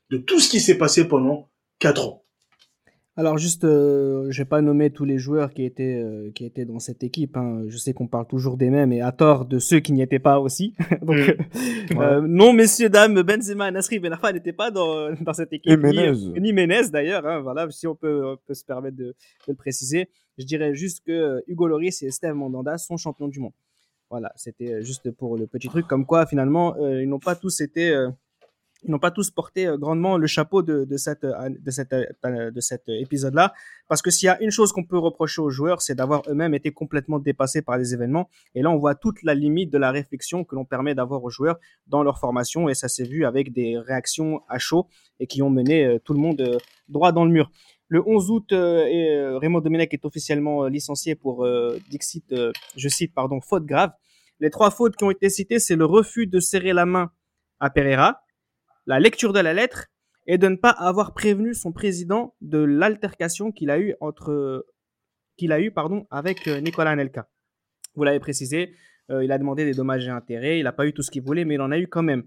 [0.09, 2.25] de tout ce qui s'est passé pendant quatre ans.
[3.21, 6.65] Alors juste, euh, je vais pas nommer tous les joueurs qui étaient euh, qui étaient
[6.65, 7.37] dans cette équipe.
[7.37, 7.65] Hein.
[7.69, 10.19] Je sais qu'on parle toujours des mêmes et à tort de ceux qui n'y étaient
[10.19, 10.73] pas aussi.
[11.03, 12.01] Donc mm.
[12.01, 15.71] euh, non, messieurs dames, Benzema, Nasri, Ben Arfa n'étaient pas dans dans cette équipe.
[15.71, 16.13] Et Menez.
[16.41, 17.27] Ni, Menez d'ailleurs.
[17.27, 19.15] Hein, voilà, si on peut on peut se permettre de, de,
[19.49, 20.09] le préciser.
[20.39, 23.53] Je dirais juste que Hugo Lloris et Steve Mandanda sont champions du monde.
[24.09, 25.87] Voilà, c'était juste pour le petit truc.
[25.87, 27.95] Comme quoi, finalement, ils n'ont pas tous été
[28.83, 31.93] ils n'ont pas tous porté euh, grandement le chapeau de, de cette euh, de cette
[31.93, 33.53] euh, de cet épisode là
[33.89, 36.55] parce que s'il y a une chose qu'on peut reprocher aux joueurs c'est d'avoir eux-mêmes
[36.55, 38.29] été complètement dépassés par les événements.
[38.55, 41.31] Et là on voit toute la limite de la réflexion que l'on permet d'avoir aux
[41.31, 42.69] joueurs dans leur formation.
[42.69, 44.87] Et ça s'est vu avec des réactions à chaud
[45.19, 46.59] et qui ont mené tout le monde
[46.89, 47.51] droit dans le mur.
[47.89, 51.47] Le 11 août, Raymond Domenech est officiellement licencié pour
[51.91, 52.35] Dixit,
[52.77, 53.91] je cite, pardon, faute grave.
[54.39, 57.11] Les trois fautes qui ont été citées, c'est le refus de serrer la main
[57.59, 58.23] à Pereira,
[58.87, 59.87] la lecture de la lettre
[60.27, 64.65] et de ne pas avoir prévenu son président de l'altercation qu'il a eu entre
[65.37, 67.29] qu'il a eu pardon avec euh, Nicolas Anelka.
[67.95, 68.75] Vous l'avez précisé,
[69.11, 71.23] euh, il a demandé des dommages et intérêts, il n'a pas eu tout ce qu'il
[71.23, 72.25] voulait, mais il en a eu quand même.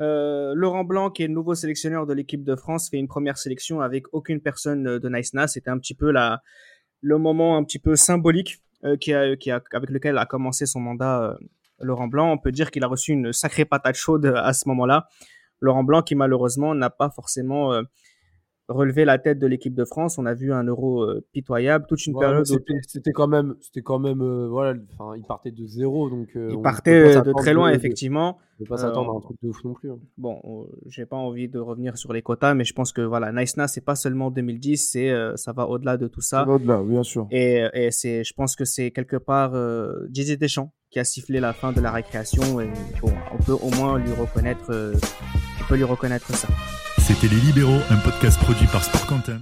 [0.00, 3.36] Euh, Laurent Blanc, qui est le nouveau sélectionneur de l'équipe de France, fait une première
[3.36, 6.42] sélection avec aucune personne de Nice C'était un petit peu la,
[7.00, 8.62] le moment un petit peu symbolique
[9.00, 11.36] qui a, qui a, avec lequel a commencé son mandat
[11.80, 12.32] Laurent Blanc.
[12.32, 15.06] On peut dire qu'il a reçu une sacrée patate chaude à ce moment-là.
[15.60, 17.82] Laurent Blanc qui malheureusement n'a pas forcément euh,
[18.68, 20.16] relevé la tête de l'équipe de France.
[20.18, 22.46] On a vu un euro euh, pitoyable, toute une période.
[22.86, 26.28] C'était quand même, c'était quand même, euh, voilà, enfin, il partait de zéro, donc.
[26.34, 28.38] il partait de très loin, effectivement.
[28.60, 29.90] On ne pas s'attendre à un truc de ouf non plus.
[29.90, 29.98] Hein.
[30.18, 33.56] Bon, j'ai pas envie de revenir sur les quotas, mais je pense que voilà, Nice
[33.56, 36.46] Na, c'est pas seulement 2010, c'est ça va au-delà de tout ça.
[36.46, 37.26] Au-delà, bien sûr.
[37.30, 39.52] Et, et c'est, je pense que c'est quelque part
[40.08, 42.68] Didier Deschamps qui a sifflé la fin de la récréation et
[43.00, 45.49] bon, on peut au moins lui reconnaître, on
[46.98, 49.40] C'était Les Libéraux, un podcast produit par Sport Content.